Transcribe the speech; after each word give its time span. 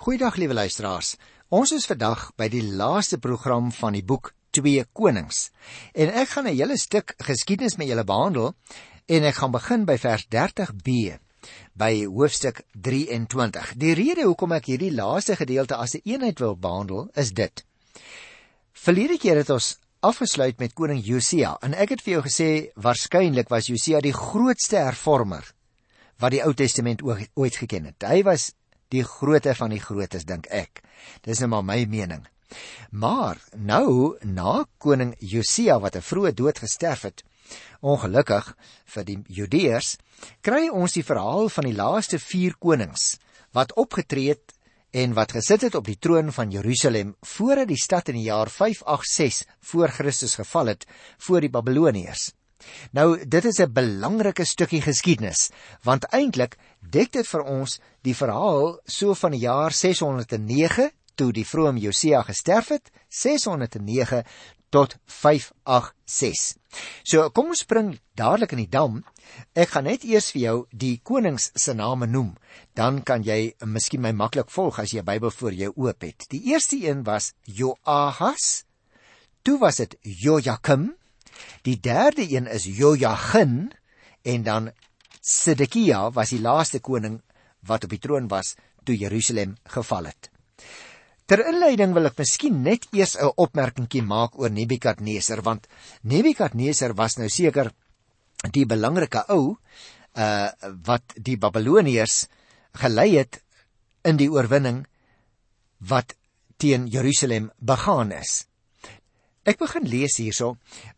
Goeiedag 0.00 0.38
liewe 0.40 0.54
luisteraars. 0.56 1.18
Ons 1.52 1.74
is 1.76 1.84
vandag 1.84 2.30
by 2.40 2.46
die 2.48 2.62
laaste 2.64 3.18
program 3.20 3.66
van 3.76 3.92
die 3.92 4.00
boek 4.00 4.30
2 4.56 4.86
Konings. 4.96 5.50
En 5.92 6.08
ek 6.22 6.30
gaan 6.30 6.46
'n 6.48 6.56
hele 6.56 6.78
stuk 6.80 7.12
geskiedenis 7.20 7.76
met 7.76 7.88
julle 7.88 8.04
behandel 8.04 8.54
en 9.06 9.24
ek 9.28 9.34
gaan 9.34 9.52
begin 9.52 9.84
by 9.84 9.98
vers 9.98 10.24
30b 10.24 11.18
by 11.74 12.06
hoofstuk 12.06 12.62
23. 12.72 13.74
Die 13.76 13.92
rede 13.92 14.24
hoekom 14.24 14.52
ek 14.52 14.72
hierdie 14.72 14.90
laaste 14.90 15.36
gedeelte 15.36 15.76
as 15.76 15.94
'n 15.94 16.00
eenheid 16.04 16.38
wil 16.38 16.56
behandel 16.56 17.10
is 17.14 17.32
dit. 17.32 17.64
Verlede 18.72 19.18
keer 19.18 19.36
het 19.36 19.50
ons 19.50 19.78
afgesluit 20.00 20.58
met 20.58 20.72
koning 20.72 21.04
Josia 21.04 21.58
en 21.60 21.74
ek 21.74 21.88
het 21.90 22.00
vir 22.00 22.12
jou 22.12 22.22
gesê 22.22 22.72
waarskynlik 22.74 23.50
was 23.50 23.66
Josia 23.66 24.00
die 24.00 24.16
grootste 24.16 24.76
hervormer 24.76 25.44
wat 26.18 26.30
die 26.30 26.42
Ou 26.44 26.54
Testament 26.54 27.02
ooit 27.34 27.56
geken 27.56 27.84
het. 27.84 28.02
Hy 28.02 28.22
was 28.22 28.52
die 28.90 29.04
grootte 29.06 29.54
van 29.54 29.70
die 29.74 29.80
grootes 29.82 30.26
dink 30.28 30.50
ek. 30.50 30.82
Dis 31.22 31.40
nou 31.40 31.50
maar 31.54 31.64
my 31.64 31.84
mening. 31.90 32.26
Maar 32.90 33.38
nou 33.54 34.16
na 34.26 34.64
koning 34.78 35.14
Josia 35.18 35.78
wat 35.80 35.96
'n 35.96 36.08
vroeë 36.10 36.34
dood 36.34 36.58
gesterf 36.58 37.02
het, 37.02 37.22
ongelukkig 37.80 38.54
vir 38.84 39.04
die 39.04 39.18
Judeërs, 39.28 39.96
kry 40.42 40.68
ons 40.68 40.92
die 40.92 41.04
verhaal 41.04 41.48
van 41.48 41.64
die 41.64 41.76
laaste 41.76 42.18
4 42.18 42.56
konings 42.58 43.18
wat 43.52 43.74
opgetree 43.74 44.28
het 44.28 44.54
en 44.90 45.14
wat 45.14 45.32
gesit 45.32 45.62
het 45.62 45.74
op 45.74 45.86
die 45.86 45.98
troon 45.98 46.32
van 46.32 46.50
Jerusalem 46.50 47.14
voordat 47.22 47.68
die 47.68 47.78
stad 47.78 48.08
in 48.08 48.18
die 48.18 48.26
jaar 48.26 48.50
586 48.50 49.46
voor 49.60 49.88
Christus 49.88 50.34
geval 50.34 50.66
het 50.66 50.86
voor 51.18 51.40
die 51.40 51.50
Babiloniërs. 51.50 52.32
Nou 52.92 53.24
dit 53.24 53.44
is 53.44 53.60
'n 53.60 53.72
belangrike 53.72 54.44
stukkie 54.44 54.82
geskiedenis 54.82 55.50
want 55.82 56.04
eintlik 56.12 56.56
dek 56.80 57.12
dit 57.12 57.26
vir 57.26 57.42
ons 57.42 57.80
die 58.02 58.14
verhaal 58.14 58.80
so 58.86 59.14
van 59.14 59.30
die 59.30 59.44
jaar 59.44 59.72
609 59.72 60.90
toe 61.14 61.32
die 61.32 61.46
vrome 61.46 61.80
Josia 61.80 62.22
gesterf 62.22 62.68
het 62.68 62.90
609 63.08 64.24
tot 64.70 64.96
586. 65.04 66.56
So 67.02 67.28
kom 67.34 67.50
ons 67.52 67.64
spring 67.64 67.96
dadelik 68.18 68.54
in 68.54 68.62
die 68.64 68.70
dam. 68.70 69.00
Ek 69.58 69.74
gaan 69.74 69.88
net 69.90 70.06
eers 70.06 70.30
vir 70.34 70.42
jou 70.42 70.56
die 70.70 71.00
konings 71.02 71.50
se 71.58 71.74
name 71.74 72.06
noem. 72.10 72.32
Dan 72.78 73.02
kan 73.06 73.26
jy 73.26 73.52
miskien 73.66 74.02
my 74.04 74.14
maklik 74.16 74.50
volg 74.54 74.78
as 74.82 74.94
jy 74.94 75.04
Bybel 75.06 75.34
voor 75.34 75.56
jou 75.58 75.72
oop 75.74 76.06
het. 76.06 76.28
Die 76.30 76.42
eerste 76.52 76.78
een 76.78 77.04
was 77.04 77.32
Joahas. 77.44 78.64
Toe 79.42 79.58
was 79.58 79.82
dit 79.82 79.96
Jojakim. 80.02 80.92
Die 81.62 81.80
derde 81.80 82.24
een 82.24 82.46
is 82.46 82.64
Jojagin 82.64 83.72
en 84.22 84.42
dan 84.42 84.70
Sedekia 85.20 86.10
was 86.10 86.32
die 86.32 86.40
laaste 86.40 86.80
koning 86.80 87.20
wat 87.68 87.84
op 87.84 87.90
die 87.92 88.00
troon 88.00 88.28
was 88.28 88.54
toe 88.84 88.96
Jerusalem 88.96 89.56
geval 89.68 90.08
het. 90.08 90.30
Ter 91.30 91.44
inleiding 91.46 91.92
wil 91.94 92.08
ek 92.08 92.18
miskien 92.18 92.62
net 92.64 92.88
eers 92.90 93.16
'n 93.16 93.32
opmerkingkie 93.36 94.02
maak 94.02 94.38
oor 94.38 94.50
Nebukadneser 94.50 95.42
want 95.42 95.68
Nebukadneser 96.02 96.94
was 96.94 97.18
nou 97.18 97.28
seker 97.28 97.70
die 98.50 98.66
belangrike 98.66 99.24
ou 99.28 99.56
uh 100.16 100.48
wat 100.86 101.14
die 101.14 101.36
Babiloniërs 101.38 102.26
gelei 102.82 103.18
het 103.18 103.42
in 104.02 104.16
die 104.16 104.30
oorwinning 104.30 104.86
wat 105.78 106.16
teen 106.56 106.86
Jerusalem 106.86 107.50
begaan 107.58 108.12
is. 108.12 108.46
Ek 109.50 109.58
begin 109.58 109.88
lees 109.90 110.14
hierso 110.20 110.52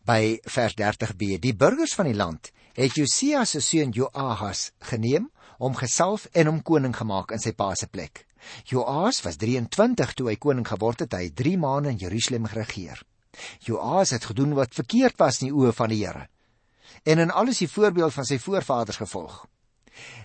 by 0.05 0.35
vers 0.45 0.75
30b. 0.77 1.39
Die 1.41 1.55
burgers 1.57 1.95
van 1.97 2.05
die 2.05 2.17
land 2.17 2.51
het 2.77 2.99
Josia 2.99 3.47
se 3.49 3.63
seun 3.65 3.93
Joahas 3.95 4.67
geneem, 4.91 5.25
hom 5.57 5.73
gesalf 5.79 6.27
en 6.37 6.51
hom 6.51 6.59
koning 6.61 6.93
gemaak 6.93 7.33
in 7.33 7.41
sy 7.41 7.55
pa 7.57 7.71
se 7.79 7.87
plek. 7.89 8.27
Joahas 8.69 9.23
was 9.25 9.39
23 9.41 10.13
toe 10.19 10.29
hy 10.29 10.37
koning 10.37 10.67
geword 10.69 11.01
het. 11.01 11.17
Hy 11.17 11.31
het 11.31 11.37
3 11.39 11.55
maande 11.63 11.95
in 11.95 11.99
Jerusalem 12.03 12.45
geregeer. 12.51 13.01
Joahas 13.65 14.13
het 14.13 14.29
gedoen 14.29 14.53
wat 14.59 14.77
verkeerd 14.77 15.17
was 15.17 15.41
in 15.41 15.49
die 15.49 15.57
oë 15.57 15.73
van 15.73 15.89
die 15.89 16.03
Here 16.03 16.27
en 17.09 17.19
in 17.19 17.33
alles 17.33 17.57
die 17.63 17.67
voorbeeld 17.67 18.13
van 18.13 18.27
sy 18.27 18.37
voorvaders 18.39 19.01
gevolg. 19.01 19.47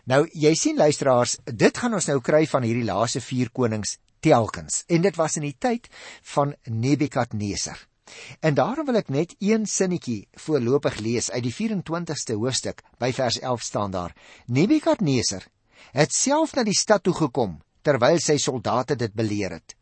Nou 0.04 0.20
jy 0.36 0.52
sien 0.54 0.76
luisteraars, 0.76 1.38
dit 1.48 1.80
gaan 1.80 1.96
ons 1.96 2.06
nou 2.12 2.20
kry 2.20 2.44
van 2.46 2.66
hierdie 2.66 2.86
laaste 2.86 3.24
4 3.24 3.50
konings 3.56 3.96
telkens 4.20 4.82
en 4.86 5.06
dit 5.06 5.16
was 5.16 5.40
in 5.40 5.48
die 5.48 5.56
tyd 5.58 5.88
van 6.34 6.52
Nebukadneser. 6.68 7.88
En 8.40 8.54
daarom 8.54 8.86
wil 8.86 9.00
ek 9.00 9.08
net 9.08 9.34
een 9.38 9.66
sinnetjie 9.66 10.28
voorlopig 10.32 10.98
lees 10.98 11.30
uit 11.30 11.42
die 11.42 11.54
24ste 11.54 12.36
hoofstuk 12.36 12.82
by 12.98 13.12
vers 13.12 13.38
11 13.40 13.62
staan 13.62 13.90
daar. 13.90 14.14
Nebukadneser 14.46 15.46
het 15.92 16.12
self 16.12 16.54
na 16.54 16.62
die 16.62 16.76
stad 16.76 17.02
toe 17.02 17.14
gekom 17.14 17.58
terwyl 17.82 18.18
sy 18.20 18.36
soldate 18.36 18.96
dit 18.96 19.14
beleer 19.14 19.58
het. 19.58 19.74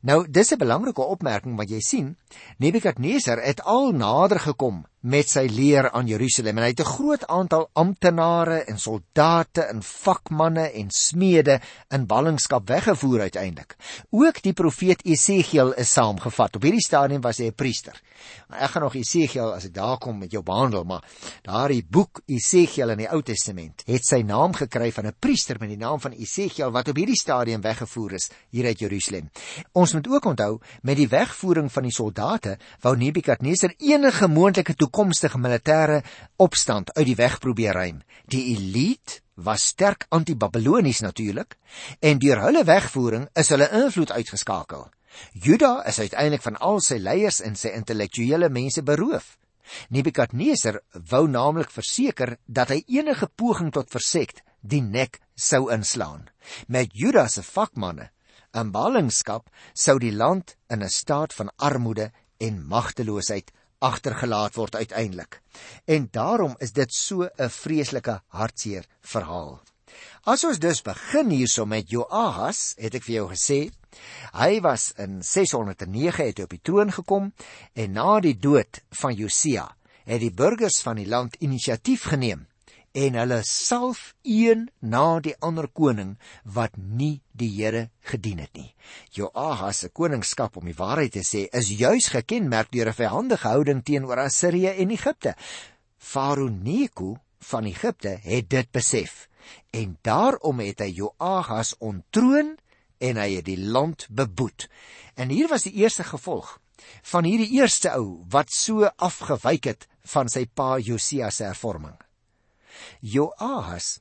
Nou, 0.00 0.24
dis 0.28 0.52
'n 0.52 0.58
belangrike 0.58 1.02
opmerking 1.02 1.56
wat 1.56 1.70
jy 1.70 1.80
sien. 1.80 2.16
Nebukadneser 2.58 3.42
het 3.42 3.62
al 3.62 3.92
nader 3.92 4.40
gekom 4.40 4.86
met 5.00 5.30
sy 5.32 5.46
leer 5.48 5.88
aan 5.96 6.08
Jerusalem 6.10 6.58
en 6.58 6.64
hy 6.66 6.72
het 6.74 6.80
'n 6.80 6.92
groot 6.92 7.24
aantal 7.26 7.70
amptenare 7.72 8.64
en 8.68 8.78
soldate 8.78 9.62
en 9.62 9.82
vakmanne 9.82 10.70
en 10.72 10.90
smede 10.90 11.60
in 11.88 12.06
ballingskap 12.06 12.68
weggevoer 12.68 13.20
uiteindelik. 13.20 13.76
Ook 14.10 14.42
die 14.42 14.52
profeet 14.52 15.04
Esegiel 15.04 15.72
is 15.72 15.92
saamgevat. 15.92 16.56
Op 16.56 16.62
hierdie 16.62 16.84
stadium 16.84 17.20
was 17.20 17.38
hy 17.38 17.46
'n 17.46 17.54
priester. 17.54 18.00
Maar 18.48 18.60
ek 18.60 18.70
gaan 18.70 18.82
nog 18.82 18.94
Esegiel 18.94 19.54
as 19.54 19.64
ek 19.64 19.74
daar 19.74 19.98
kom 19.98 20.18
met 20.18 20.30
jou 20.30 20.42
behandel, 20.42 20.84
maar 20.84 21.04
daardie 21.42 21.84
boek 21.88 22.20
Esegiel 22.26 22.90
in 22.90 22.98
die 22.98 23.08
Ou 23.08 23.22
Testament 23.22 23.82
het 23.86 24.04
sy 24.04 24.22
naam 24.22 24.52
gekry 24.52 24.92
van 24.92 25.06
'n 25.06 25.16
priester 25.18 25.56
met 25.60 25.68
die 25.68 25.78
naam 25.78 26.00
van 26.00 26.12
Esegiel 26.12 26.70
wat 26.70 26.88
op 26.88 26.96
hierdie 26.96 27.20
stadium 27.20 27.60
weggevoer 27.60 28.12
is 28.12 28.30
hier 28.50 28.66
uit 28.66 28.78
Jerusalem. 28.78 29.30
Ons 29.72 29.92
moet 29.92 30.08
ook 30.08 30.24
onthou 30.24 30.60
met 30.82 30.96
die 30.96 31.08
wegvoering 31.08 31.72
van 31.72 31.82
die 31.82 31.92
soldate 31.92 32.58
wou 32.80 32.96
Nebukadneser 32.96 33.74
enige 33.78 34.28
moontlike 34.28 34.74
toekomstige 34.90 35.38
militêre 35.38 36.02
opstand 36.36 36.90
uit 36.96 37.06
die 37.06 37.16
weg 37.16 37.38
probeer 37.38 37.74
ruim. 37.78 38.02
Die 38.26 38.56
elite 38.56 39.20
was 39.34 39.68
sterk 39.70 40.06
anti-Babilonies 40.10 41.00
natuurlik 41.00 41.56
en 42.00 42.18
deur 42.18 42.42
hulle 42.42 42.64
wegvoering 42.66 43.28
is 43.38 43.52
hulle 43.54 43.70
invloed 43.70 44.10
uitgeskakel. 44.10 44.88
Juda 45.32 45.84
is 45.86 46.00
uiteindelik 46.00 46.42
van 46.42 46.58
al 46.58 46.80
sy 46.82 46.98
leiers 46.98 47.40
en 47.40 47.56
sy 47.56 47.70
intellektuele 47.74 48.50
mense 48.50 48.82
beroof. 48.82 49.36
Nebukadneser 49.94 50.80
wou 51.10 51.28
naamlik 51.30 51.70
verseker 51.70 52.36
dat 52.46 52.72
hy 52.74 52.82
enige 52.90 53.28
poging 53.38 53.70
tot 53.70 53.90
versek 53.90 54.42
die 54.60 54.82
nek 54.82 55.20
sou 55.34 55.68
inslaan. 55.70 56.26
Met 56.66 56.90
Juda 56.92 57.28
se 57.28 57.46
vakmanne 57.46 58.10
in 58.58 58.72
ballingskap 58.74 59.46
sou 59.72 59.98
die 60.02 60.12
land 60.12 60.56
in 60.68 60.82
'n 60.82 60.90
staat 60.90 61.32
van 61.32 61.52
armoede 61.56 62.10
en 62.38 62.66
magteloosheid 62.66 63.52
agtergelaat 63.80 64.54
word 64.54 64.76
uiteindelik. 64.76 65.40
En 65.84 66.08
daarom 66.12 66.54
is 66.58 66.72
dit 66.72 66.94
so 66.94 67.28
'n 67.36 67.48
vreeslike 67.48 68.20
hartseer 68.28 68.86
verhaal. 69.00 69.60
As 70.24 70.44
ons 70.44 70.58
dus 70.58 70.82
begin 70.82 71.30
hierso 71.30 71.64
met 71.66 71.90
Joahas, 71.90 72.74
het 72.76 72.94
ek 72.94 73.04
vir 73.04 73.14
jou 73.14 73.28
gesê, 73.30 73.70
hy 74.32 74.60
was 74.60 74.92
in 75.00 75.22
609 75.22 76.26
het 76.26 76.38
hy 76.38 76.44
op 76.44 76.50
die 76.50 76.62
troon 76.62 76.92
gekom 76.92 77.32
en 77.74 77.92
na 77.92 78.20
die 78.20 78.36
dood 78.38 78.82
van 79.02 79.14
Josia 79.14 79.66
het 80.04 80.20
die 80.20 80.34
burgers 80.34 80.80
van 80.82 80.96
die 80.96 81.08
land 81.08 81.36
inisiatief 81.40 82.04
geneem 82.12 82.46
en 82.92 83.14
hulle 83.14 83.40
salf 83.46 84.14
een 84.26 84.66
na 84.80 85.20
die 85.22 85.34
ander 85.38 85.68
koning 85.68 86.16
wat 86.42 86.74
nie 86.76 87.20
die 87.30 87.50
Here 87.54 87.88
gedien 88.02 88.40
het 88.42 88.54
nie. 88.58 88.74
Joahas 89.14 89.84
se 89.84 89.88
koningskap 89.88 90.56
om 90.56 90.66
die 90.66 90.76
waarheid 90.76 91.14
te 91.14 91.22
sê 91.26 91.46
is 91.54 91.70
juis 91.70 92.10
gekenmerk 92.10 92.72
deur 92.72 92.88
'n 92.88 92.98
vyhandige 93.02 93.48
houding 93.48 93.84
teenoor 93.84 94.18
Assirië 94.18 94.74
en 94.82 94.90
Egipte. 94.90 95.34
Farao 95.98 96.48
Neko 96.48 97.16
van 97.38 97.64
Egipte 97.64 98.18
het 98.22 98.50
dit 98.50 98.70
besef 98.70 99.28
en 99.70 99.98
daarom 100.02 100.60
het 100.60 100.80
hy 100.80 100.90
Joahas 100.90 101.74
ontroon 101.78 102.58
en 102.98 103.16
hy 103.16 103.34
het 103.36 103.44
die 103.44 103.60
land 103.60 104.06
beboet. 104.10 104.68
En 105.14 105.28
hier 105.28 105.48
was 105.48 105.62
die 105.62 105.72
eerste 105.72 106.04
gevolg 106.04 106.58
van 107.02 107.24
hierdie 107.24 107.60
eerste 107.60 107.90
ou 107.90 108.24
wat 108.28 108.50
so 108.50 108.88
afgewyk 108.96 109.64
het 109.64 109.88
van 110.02 110.28
sy 110.28 110.46
pa 110.46 110.78
Josia 110.78 111.30
se 111.30 111.44
hervorming. 111.44 111.96
Joahas 113.00 114.00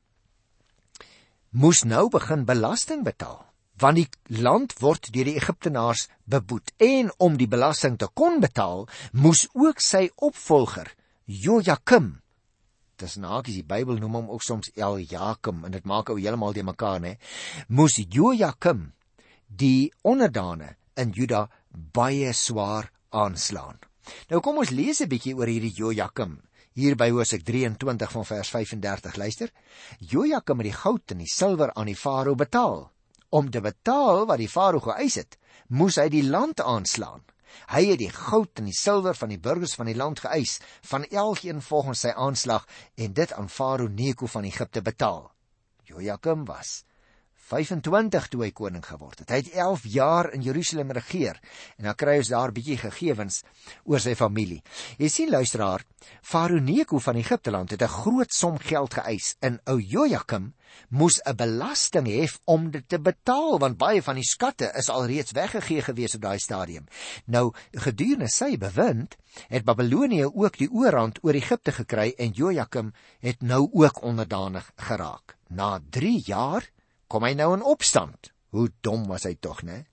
moes 1.51 1.83
nou 1.83 2.09
begin 2.09 2.45
belasting 2.45 3.03
betaal 3.03 3.45
want 3.79 3.95
die 3.95 4.41
land 4.43 4.75
word 4.83 5.07
deur 5.15 5.23
die 5.23 5.37
Egiptenaars 5.39 6.09
beboet. 6.27 6.73
En 6.83 7.13
om 7.17 7.37
die 7.39 7.47
belasting 7.47 7.95
te 7.97 8.09
kon 8.11 8.41
betaal 8.43 8.89
moes 9.13 9.45
ook 9.55 9.79
sy 9.79 10.09
opvolger 10.19 10.91
Jojakim 11.23 12.17
dis 12.99 13.17
nagies 13.21 13.59
die 13.59 13.67
Bybel 13.67 13.99
noem 13.99 14.17
hom 14.19 14.31
ook 14.35 14.43
soms 14.43 14.71
Eljakim 14.75 15.63
en 15.65 15.75
dit 15.75 15.85
maak 15.87 16.11
ou 16.11 16.17
heeltemal 16.19 16.55
die 16.55 16.65
mekaar 16.67 16.99
nê 17.03 17.15
moes 17.67 17.97
Jojakim 17.99 18.89
die 19.47 19.91
onderdane 20.03 20.75
in 20.99 21.13
Juda 21.15 21.47
baie 21.69 22.33
swaar 22.35 22.91
aanslaan. 23.09 23.79
Nou 24.29 24.41
kom 24.43 24.59
ons 24.61 24.73
lees 24.73 25.01
'n 25.01 25.09
bietjie 25.09 25.35
oor 25.35 25.47
hierdie 25.47 25.73
Jojakim 25.75 26.39
hier 26.79 26.95
by 26.95 27.09
Hosea 27.11 27.43
23 27.43 28.11
van 28.11 28.25
vers 28.25 28.49
35 28.53 29.17
luister. 29.19 29.51
Jojakim 29.99 30.63
het 30.63 30.69
die 30.69 30.77
goud 30.77 31.11
en 31.13 31.23
die 31.23 31.29
silwer 31.29 31.73
aan 31.75 31.91
die 31.91 31.97
farao 31.99 32.35
betaal 32.39 32.87
Om 33.29 33.51
te 33.53 33.61
betaal 33.61 34.23
wat 34.25 34.39
die 34.41 34.49
farao 34.49 34.81
geëis 34.81 35.19
het, 35.19 35.35
moes 35.69 35.99
hy 36.01 36.07
die 36.09 36.25
land 36.25 36.63
aanslaan. 36.65 37.21
Hy 37.69 37.83
het 37.91 37.99
die 38.01 38.09
goud 38.13 38.61
en 38.61 38.69
die 38.71 38.77
silwer 38.77 39.17
van 39.17 39.29
die 39.29 39.41
burgers 39.41 39.75
van 39.77 39.89
die 39.89 39.97
land 39.97 40.23
geëis, 40.23 40.57
van 40.89 41.05
elkeen 41.05 41.61
volgens 41.61 42.05
sy 42.07 42.13
aanslag 42.15 42.65
en 42.97 43.13
dit 43.13 43.33
aan 43.37 43.49
farao 43.53 43.89
Neko 43.89 44.29
van 44.33 44.49
Egipte 44.49 44.81
betaal. 44.81 45.27
Jojakim 45.85 46.45
was 46.49 46.79
25 47.49 48.27
toe 48.29 48.43
hy 48.43 48.51
koning 48.55 48.85
geword 48.85 49.23
het. 49.23 49.31
Hy 49.33 49.41
het 49.41 49.51
11 49.57 49.87
jaar 49.89 50.29
in 50.35 50.43
Jerusalem 50.45 50.93
regeer 50.93 51.39
en 51.77 51.89
dan 51.89 51.97
kry 51.97 52.19
ons 52.21 52.29
daar 52.29 52.49
'n 52.49 52.53
bietjie 52.53 52.77
gegevens 52.77 53.43
oor 53.85 53.99
sy 53.99 54.15
familie. 54.15 54.61
Jy 54.97 55.09
sien 55.09 55.29
luisteraar, 55.29 55.83
Farao 56.21 56.59
Neko 56.59 56.99
van 56.99 57.15
Egipte 57.15 57.51
land 57.51 57.71
het 57.71 57.81
'n 57.81 57.95
groot 58.01 58.33
som 58.33 58.57
geld 58.57 58.93
geëis 58.93 59.35
en 59.41 59.59
ou 59.65 59.79
Jojakim 59.81 60.53
moes 60.89 61.21
'n 61.25 61.35
belasting 61.35 62.07
hef 62.07 62.39
om 62.45 62.71
dit 62.71 62.87
te 62.87 62.99
betaal 62.99 63.59
want 63.59 63.77
baie 63.77 64.01
van 64.01 64.15
die 64.15 64.29
skatte 64.29 64.71
is 64.75 64.89
alreeds 64.89 65.31
weggegee 65.31 65.81
gewees 65.81 66.15
op 66.15 66.21
daai 66.21 66.39
stadium. 66.39 66.85
Nou 67.25 67.53
gedurende 67.71 68.29
sy 68.29 68.57
bewind 68.57 69.15
het 69.47 69.65
Babelonie 69.65 70.35
ook 70.35 70.57
die 70.57 70.71
oorhand 70.71 71.23
oor 71.23 71.33
Egipte 71.33 71.71
gekry 71.71 72.13
en 72.17 72.31
Jojakim 72.31 72.93
het 73.19 73.41
nou 73.41 73.69
ook 73.71 74.01
onderdanig 74.01 74.71
geraak. 74.75 75.35
Na 75.47 75.79
3 75.89 76.21
jaar 76.25 76.69
kom 77.09 77.25
hy 77.25 77.33
nou 77.37 77.51
in 77.57 77.65
opstand. 77.65 78.31
Hoe 78.53 78.69
dom 78.85 79.05
was 79.09 79.27
hy 79.29 79.35
tog, 79.37 79.61
né? 79.65 79.83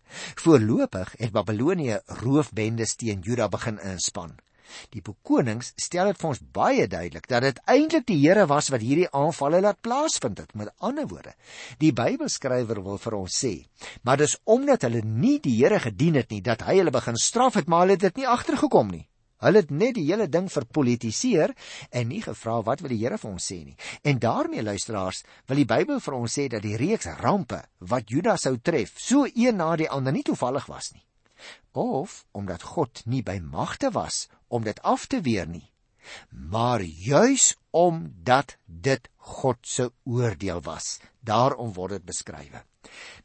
Voorlopig 0.40 1.12
het 1.20 1.32
Babelonie 1.34 1.98
roofbendes 2.22 2.96
teen 3.00 3.24
Juda 3.24 3.48
begin 3.52 3.80
inspann. 3.84 4.36
Die 4.94 5.02
boekonings 5.04 5.72
stel 5.80 6.10
dit 6.10 6.20
vir 6.20 6.30
ons 6.32 6.40
baie 6.58 6.86
duidelik 6.90 7.28
dat 7.30 7.44
dit 7.46 7.60
eintlik 7.70 8.06
die 8.08 8.18
Here 8.22 8.46
was 8.50 8.70
wat 8.74 8.82
hierdie 8.82 9.08
aanvalle 9.14 9.60
laat 9.62 9.82
plaasvind 9.84 10.40
het. 10.42 10.54
Met 10.58 10.72
ander 10.88 11.06
woorde, 11.10 11.36
die 11.82 11.92
Bybelskrywer 11.96 12.82
wil 12.84 12.98
vir 13.02 13.18
ons 13.20 13.36
sê, 13.44 13.54
maar 14.02 14.18
dis 14.22 14.38
omdat 14.44 14.88
hulle 14.88 15.04
nie 15.06 15.36
die 15.44 15.54
Here 15.60 15.80
gedien 15.86 16.18
het 16.20 16.32
nie 16.34 16.42
dat 16.42 16.66
hy 16.66 16.80
hulle 16.80 16.94
begin 16.94 17.20
straf 17.20 17.60
het, 17.60 17.68
maar 17.68 17.84
hulle 17.84 17.98
het 17.98 18.08
dit 18.08 18.22
nie 18.22 18.30
agtergekom 18.30 18.90
nie. 18.92 19.06
Hulle 19.44 19.62
het 19.62 19.70
net 19.70 19.96
die 19.98 20.06
hele 20.08 20.28
ding 20.32 20.48
verpolitiseer 20.52 21.52
en 21.90 22.08
nie 22.08 22.22
gevra 22.24 22.60
wat 22.64 22.80
wil 22.84 22.94
die 22.94 23.00
Here 23.02 23.18
vir 23.20 23.30
ons 23.30 23.48
sê 23.52 23.58
nie. 23.64 23.76
En 24.02 24.18
daarmee 24.22 24.64
luisteraars, 24.64 25.22
wil 25.46 25.60
die 25.60 25.68
Bybel 25.68 26.00
vir 26.00 26.16
ons 26.16 26.38
sê 26.38 26.46
dat 26.52 26.64
die 26.64 26.76
reeks 26.80 27.10
rampe 27.20 27.60
wat 27.78 28.10
Juda 28.10 28.36
sou 28.40 28.56
tref, 28.56 28.96
so 28.96 29.26
een 29.28 29.60
na 29.60 29.74
die 29.76 29.90
ander 29.92 30.14
nie 30.16 30.24
toevallig 30.24 30.68
was 30.72 30.92
nie. 30.94 31.04
Of 31.76 32.24
omdat 32.32 32.64
God 32.64 33.02
nie 33.04 33.22
by 33.22 33.38
magte 33.44 33.92
was 33.92 34.26
om 34.48 34.64
dit 34.64 34.80
af 34.80 35.06
te 35.06 35.20
weer 35.20 35.46
nie, 35.46 35.66
maar 36.30 36.80
juis 36.80 37.56
omdat 37.70 38.56
dit 38.64 39.08
God 39.16 39.58
se 39.62 39.90
oordeel 40.04 40.62
was. 40.62 40.98
Daarom 41.20 41.74
word 41.76 41.98
dit 41.98 42.06
beskryf. 42.08 42.62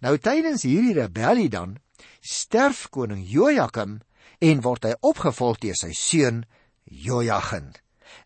Nou 0.01 0.17
tydens 0.17 0.65
hierdie 0.65 0.97
rebellie 0.97 1.49
dan 1.49 1.77
sterf 2.19 2.87
koning 2.89 3.21
Jojakim 3.29 3.99
en 4.41 4.61
word 4.65 4.89
hy 4.89 4.93
opgevolg 5.05 5.61
deur 5.61 5.77
sy 5.77 5.93
seun 5.93 6.43
Jojagin. 6.85 7.71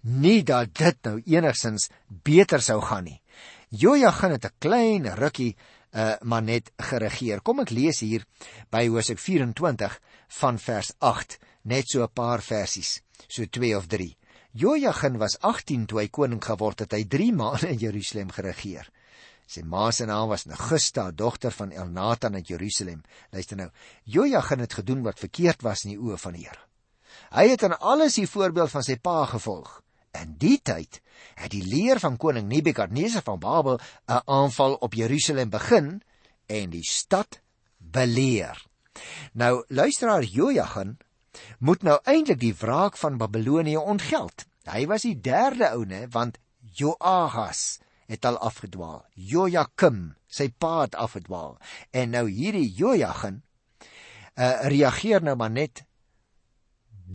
Nie 0.01 0.41
dat 0.47 0.73
dit 0.79 0.97
nou 1.05 1.19
enigsins 1.21 1.89
beter 2.25 2.63
sou 2.63 2.79
gaan 2.81 3.05
nie. 3.09 3.21
Jojagin 3.69 4.31
het 4.31 4.45
'n 4.45 4.57
klein 4.59 5.05
rukkie 5.15 5.55
uh 5.95 6.15
maar 6.21 6.43
net 6.43 6.71
geregeer. 6.77 7.41
Kom 7.41 7.59
ek 7.59 7.71
lees 7.71 7.99
hier 7.99 8.25
by 8.71 8.87
Hosea 8.87 9.15
24 9.15 9.99
van 10.39 10.59
vers 10.59 10.93
8, 10.99 11.39
net 11.63 11.87
so 11.87 12.03
'n 12.03 12.13
paar 12.13 12.41
versies, 12.41 13.01
so 13.27 13.45
2 13.45 13.75
of 13.77 13.87
3. 13.87 14.17
Jojagin 14.51 15.17
was 15.17 15.37
18 15.39 15.85
toe 15.85 15.99
hy 15.99 16.07
koning 16.07 16.43
geword 16.43 16.79
het. 16.79 16.91
Hy 16.91 17.03
3 17.03 17.33
maande 17.33 17.69
in 17.69 17.77
Jerusalem 17.77 18.29
geregeer. 18.31 18.89
Sy 19.45 19.61
ma 19.61 19.91
se 19.93 20.07
naam 20.09 20.29
was 20.31 20.47
Negusta, 20.49 21.11
dogter 21.11 21.53
van 21.53 21.71
Elnatan 21.71 22.35
uit 22.35 22.47
Jerusalem. 22.47 23.03
Luister 23.31 23.57
nou. 23.57 23.69
Jojagin 24.03 24.59
het 24.59 24.73
gedoen 24.73 25.03
wat 25.05 25.21
verkeerd 25.21 25.61
was 25.61 25.85
in 25.85 25.93
die 25.93 26.01
oë 26.01 26.17
van 26.17 26.33
die 26.33 26.47
Here. 26.47 26.61
Hy 27.35 27.47
het 27.51 27.63
aan 27.63 27.77
alles 27.79 28.17
die 28.19 28.27
voorbeeld 28.27 28.71
van 28.73 28.83
sy 28.83 28.97
pa 28.97 29.25
gevolg. 29.29 29.81
In 30.15 30.35
die 30.39 30.57
tyd 30.63 31.01
het 31.35 31.51
die 31.51 31.63
leer 31.63 31.99
van 31.99 32.17
koning 32.17 32.47
Nebukadneser 32.49 33.23
van 33.23 33.39
Babel 33.39 33.79
'n 34.07 34.21
aanval 34.25 34.75
op 34.79 34.93
Jerusalem 34.93 35.49
begin 35.49 36.01
en 36.47 36.69
die 36.69 36.83
stad 36.83 37.39
beleer. 37.77 38.65
Nou 39.33 39.63
luisteraar 39.67 40.23
Jojagin 40.23 40.97
moet 41.59 41.83
nou 41.83 41.99
eintlik 42.03 42.39
die 42.39 42.55
wraak 42.55 42.97
van 42.97 43.17
Babelonie 43.17 43.79
ontgeld. 43.79 44.45
Hy 44.63 44.85
was 44.87 45.01
die 45.01 45.21
derde 45.21 45.69
oune 45.69 46.07
want 46.09 46.39
Joahas 46.73 47.79
het 48.11 48.25
al 48.25 48.37
afgedwaal. 48.37 49.03
Jojakim, 49.13 50.15
sy 50.27 50.49
pa 50.49 50.85
het 50.85 50.95
afgedwaal. 50.95 51.57
En 51.91 52.13
nou 52.15 52.27
hierdie 52.29 52.69
Jojagin 52.77 53.41
uh 54.35 54.67
reageer 54.67 55.23
nou 55.23 55.35
maar 55.39 55.51
net 55.51 55.85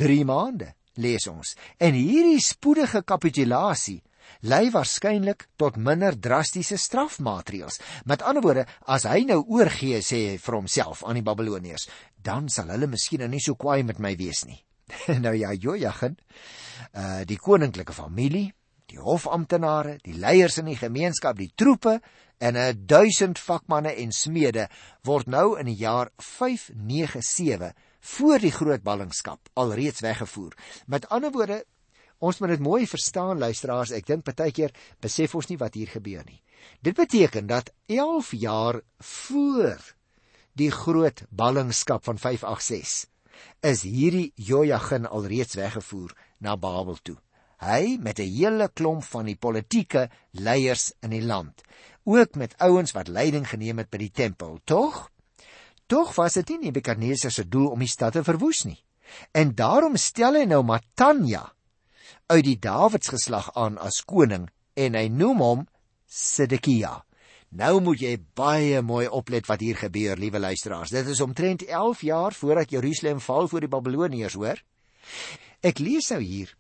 3 0.01 0.25
maande, 0.25 0.73
lees 0.97 1.27
ons. 1.29 1.57
En 1.77 1.93
hierdie 1.95 2.41
spoedige 2.41 3.03
kapitulasie 3.03 4.01
lei 4.41 4.71
waarskynlik 4.73 5.49
tot 5.59 5.77
minder 5.77 6.17
drastiese 6.17 6.79
strafmaatreëls. 6.79 7.81
Met 8.05 8.23
ander 8.23 8.45
woorde, 8.45 8.67
as 8.87 9.05
hy 9.09 9.25
nou 9.29 9.43
oorgee 9.53 10.01
sê 10.05 10.21
hy 10.31 10.39
vir 10.41 10.57
homself 10.57 11.05
aan 11.05 11.19
die 11.19 11.27
Babiloniërs, 11.27 11.89
dan 12.17 12.49
sal 12.49 12.71
hulle 12.73 12.89
miskien 12.91 13.25
nou 13.25 13.31
nie 13.33 13.43
so 13.43 13.59
kwaai 13.59 13.83
met 13.87 14.01
my 14.01 14.15
wees 14.17 14.45
nie. 14.49 14.61
nou 15.25 15.35
ja, 15.37 15.53
Jojagin, 15.53 16.17
uh 16.97 17.21
die 17.29 17.39
koninklike 17.39 17.95
familie 17.95 18.51
die 18.91 19.01
hofamptenare, 19.01 19.99
die 20.05 20.17
leiers 20.19 20.59
in 20.61 20.69
die 20.71 20.79
gemeenskap, 20.79 21.39
die 21.39 21.53
troepe 21.55 22.01
en 22.41 22.57
'n 22.57 22.87
duisend 22.87 23.39
vakmanne 23.39 23.93
en 24.03 24.13
smede 24.13 24.69
word 25.05 25.27
nou 25.27 25.59
in 25.59 25.67
die 25.67 25.79
jaar 25.79 26.11
597 26.19 27.73
voor 28.01 28.39
die 28.39 28.51
groot 28.51 28.83
ballingskap 28.83 29.49
alreeds 29.55 30.01
weggevoer. 30.01 30.57
Met 30.87 31.09
ander 31.09 31.31
woorde, 31.31 31.65
ons 32.19 32.39
moet 32.41 32.49
dit 32.49 32.61
mooi 32.61 32.87
verstaan 32.87 33.39
luisteraars, 33.39 33.91
ek 33.91 34.07
dink 34.07 34.25
baie 34.25 34.53
keer 34.53 34.73
besef 35.01 35.35
ons 35.35 35.49
nie 35.49 35.59
wat 35.59 35.75
hier 35.75 35.89
gebeur 35.89 36.25
nie. 36.25 36.43
Dit 36.83 36.95
beteken 36.95 37.47
dat 37.47 37.73
11 37.87 38.33
jaar 38.33 38.81
voor 38.99 39.95
die 40.53 40.71
groot 40.71 41.23
ballingskap 41.31 42.05
van 42.05 42.19
586 42.19 43.09
is 43.61 43.83
hierdie 43.83 44.33
Jojagin 44.35 45.07
alreeds 45.07 45.55
weggevoer 45.55 46.13
na 46.39 46.57
Babel 46.57 46.99
toe 47.03 47.17
hy 47.61 47.99
met 48.01 48.19
'n 48.19 48.29
hele 48.29 48.69
klomp 48.73 49.05
van 49.05 49.25
die 49.27 49.37
politieke 49.37 50.09
leiers 50.33 50.93
in 51.03 51.11
die 51.11 51.23
land, 51.23 51.63
ook 52.05 52.35
met 52.35 52.57
ouens 52.59 52.93
wat 52.93 53.09
leiding 53.09 53.49
geneem 53.49 53.79
het 53.79 53.91
by 53.91 53.99
die 53.99 54.11
tempel, 54.13 54.59
tog? 54.65 55.11
Tog 55.87 56.15
was 56.15 56.35
dit 56.35 56.49
nie 56.49 56.59
Nebukadneser 56.59 57.31
se 57.31 57.49
doel 57.49 57.71
om 57.71 57.79
die 57.79 57.89
stad 57.89 58.13
te 58.13 58.25
verwoes 58.25 58.65
nie. 58.65 58.79
En 59.33 59.55
daarom 59.55 59.97
stel 59.97 60.35
hy 60.35 60.45
nou 60.45 60.63
Matanja 60.63 61.53
uit 62.31 62.45
die 62.45 62.59
Dawidsgeslag 62.59 63.51
aan 63.55 63.79
as 63.79 64.05
koning 64.07 64.49
en 64.75 64.95
hy 64.95 65.09
noem 65.09 65.41
hom 65.43 65.69
Sedekia. 66.07 67.05
Nou 67.51 67.81
moet 67.83 68.03
jy 68.03 68.17
baie 68.39 68.83
mooi 68.83 69.09
oplet 69.09 69.47
wat 69.51 69.63
hier 69.63 69.79
gebeur, 69.79 70.19
liewe 70.19 70.39
luisteraars. 70.39 70.91
Dit 70.95 71.07
is 71.11 71.21
omtrent 71.21 71.65
11 71.67 72.03
jaar 72.07 72.35
voordat 72.35 72.71
Jerusalem 72.71 73.21
val 73.21 73.49
voor 73.49 73.67
die 73.67 73.71
Babiloniërs, 73.71 74.35
hoor. 74.39 74.63
Ek 75.61 75.83
lees 75.83 76.11
nou 76.15 76.21
hier 76.23 76.55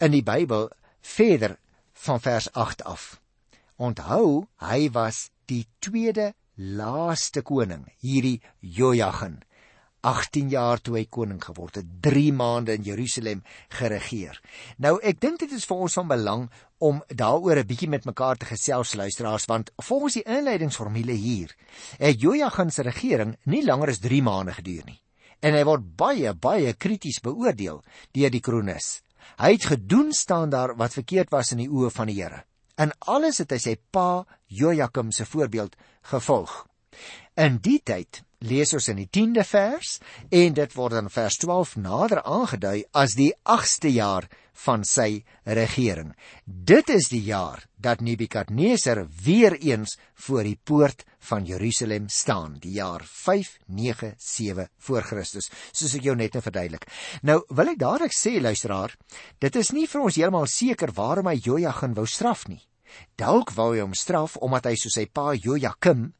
in 0.00 0.14
die 0.14 0.24
Bybel 0.24 0.70
verder 1.04 1.58
van 1.92 2.20
vers 2.20 2.48
8 2.52 2.84
af. 2.88 3.20
Onthou, 3.76 4.46
hy 4.64 4.88
was 4.92 5.28
die 5.48 5.66
tweede 5.84 6.32
laaste 6.56 7.42
koning, 7.44 7.84
hierdie 8.00 8.40
Jojagin. 8.60 9.42
18 10.00 10.48
jaar 10.48 10.80
toe 10.80 10.96
hy 10.96 11.02
koning 11.12 11.42
geword 11.44 11.76
het, 11.76 11.88
3 12.00 12.32
maande 12.32 12.72
in 12.78 12.86
Jerusalem 12.86 13.42
geregeer. 13.76 14.38
Nou 14.80 14.94
ek 15.04 15.20
dink 15.20 15.42
dit 15.42 15.52
is 15.52 15.68
vir 15.68 15.84
ons 15.84 15.98
van 16.00 16.08
belang 16.08 16.46
om 16.80 17.02
daaroor 17.12 17.60
'n 17.60 17.68
bietjie 17.68 17.88
met 17.88 18.08
mekaar 18.08 18.36
te 18.36 18.48
gesels 18.48 18.94
luisteraars 18.94 19.44
want 19.44 19.70
volgens 19.76 20.14
die 20.14 20.24
inleidingsformule 20.24 21.12
hier 21.12 21.54
het 21.98 22.20
Jojagin 22.20 22.70
se 22.70 22.82
regering 22.82 23.36
nie 23.44 23.64
langer 23.64 23.88
as 23.88 24.00
3 24.00 24.22
maande 24.22 24.52
geduur 24.52 24.84
nie 24.86 25.00
en 25.40 25.54
hy 25.54 25.62
word 25.64 25.84
baie 25.96 26.32
baie 26.32 26.72
krities 26.72 27.20
beoordeel 27.20 27.82
deur 28.12 28.30
die 28.30 28.40
kronikus. 28.40 29.00
Hy 29.38 29.52
het 29.54 29.68
gedoen 29.70 30.12
staan 30.12 30.50
daar 30.50 30.74
wat 30.76 30.96
verkeerd 30.96 31.30
was 31.30 31.52
in 31.52 31.62
die 31.62 31.70
oë 31.70 31.92
van 31.94 32.10
die 32.10 32.18
Here. 32.22 32.42
In 32.80 32.92
alles 32.98 33.38
het 33.42 33.52
hy 33.52 33.60
sy 33.60 33.76
pa 33.92 34.24
Jojakim 34.48 35.12
se 35.12 35.26
voorbeeld 35.28 35.76
gevolg. 36.10 36.64
In 37.36 37.60
die 37.62 37.78
tyd 37.84 38.22
lees 38.40 38.72
ons 38.72 38.88
in 38.88 39.02
die 39.02 39.08
10de 39.12 39.44
vers 39.44 39.98
en 40.32 40.54
dit 40.56 40.76
word 40.76 40.96
in 41.00 41.10
vers 41.12 41.36
12 41.42 41.76
nader 41.84 42.22
aangedui 42.24 42.84
as 42.96 43.16
die 43.18 43.32
8ste 43.44 43.92
jaar 43.92 44.28
van 44.64 44.84
sy 44.84 45.22
regering. 45.44 46.14
Dit 46.44 46.88
is 46.90 47.10
die 47.12 47.22
jaar 47.28 47.66
dat 47.80 48.00
Nebukadneser 48.00 49.06
weer 49.24 49.56
eens 49.58 49.96
voor 50.14 50.42
die 50.44 50.58
poort 50.64 51.04
van 51.18 51.44
Jerusalem 51.44 52.08
staan, 52.08 52.56
die 52.60 52.72
jaar 52.76 53.00
597 53.04 54.68
voor 54.78 55.02
Christus, 55.02 55.50
soos 55.72 55.94
ek 55.96 56.04
jou 56.08 56.16
net 56.16 56.36
nou 56.36 56.42
verduidelik. 56.44 56.86
Nou 57.22 57.40
wil 57.48 57.72
ek 57.72 57.80
dadelik 57.80 58.16
sê 58.16 58.36
luisteraar, 58.40 58.94
dit 59.40 59.56
is 59.56 59.72
nie 59.76 59.86
vir 59.88 60.04
ons 60.04 60.16
heeltemal 60.20 60.48
seker 60.50 60.92
waarom 60.96 61.30
hy 61.30 61.38
Jojagin 61.40 61.96
wou 61.96 62.06
straf 62.06 62.46
nie. 62.48 62.62
Dalk 63.16 63.54
wou 63.56 63.72
hy 63.74 63.82
hom 63.84 63.94
straf 63.94 64.36
omdat 64.40 64.70
hy 64.70 64.76
soos 64.78 64.98
sy 64.98 65.06
pa 65.06 65.32
Jojakim 65.34 66.10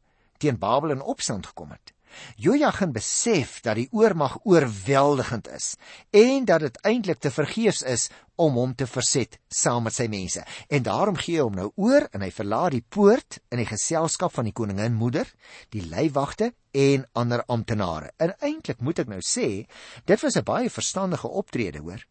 teen 0.41 0.57
Babel 0.57 0.95
in 0.95 1.01
opstand 1.05 1.51
gekom 1.51 1.73
het. 1.75 1.93
Jojagin 2.35 2.91
besef 2.95 3.59
dat 3.65 3.75
die 3.79 3.87
oormag 3.91 4.37
oorweldigend 4.43 5.47
is 5.51 5.75
en 6.09 6.45
dat 6.45 6.65
dit 6.65 6.77
eintlik 6.87 7.19
te 7.19 7.31
vergeefs 7.31 7.81
is 7.81 8.09
om 8.41 8.57
hom 8.57 8.73
te 8.75 8.87
verset 8.89 9.37
saam 9.49 9.85
met 9.85 9.95
sy 9.95 10.07
mense. 10.09 10.43
En 10.69 10.83
daarom 10.83 11.19
gee 11.19 11.37
hy 11.37 11.45
hom 11.45 11.57
nou 11.57 11.69
oor 11.75 12.07
en 12.11 12.23
hy 12.25 12.31
verlaat 12.33 12.75
die 12.75 12.85
poort 12.89 13.37
in 13.51 13.61
die 13.61 13.69
geselskap 13.69 14.33
van 14.33 14.49
die 14.49 14.55
koningin 14.55 14.97
moeder, 14.97 15.27
die 15.69 15.83
leiwagte 15.85 16.53
en 16.71 17.05
ander 17.13 17.43
amptenare. 17.51 18.13
En 18.17 18.33
eintlik 18.39 18.81
moet 18.81 19.03
ek 19.03 19.11
nou 19.11 19.21
sê, 19.25 19.67
dit 20.05 20.23
was 20.23 20.37
'n 20.37 20.43
baie 20.43 20.69
verstandige 20.69 21.27
optrede, 21.27 21.79
hoor. 21.79 22.05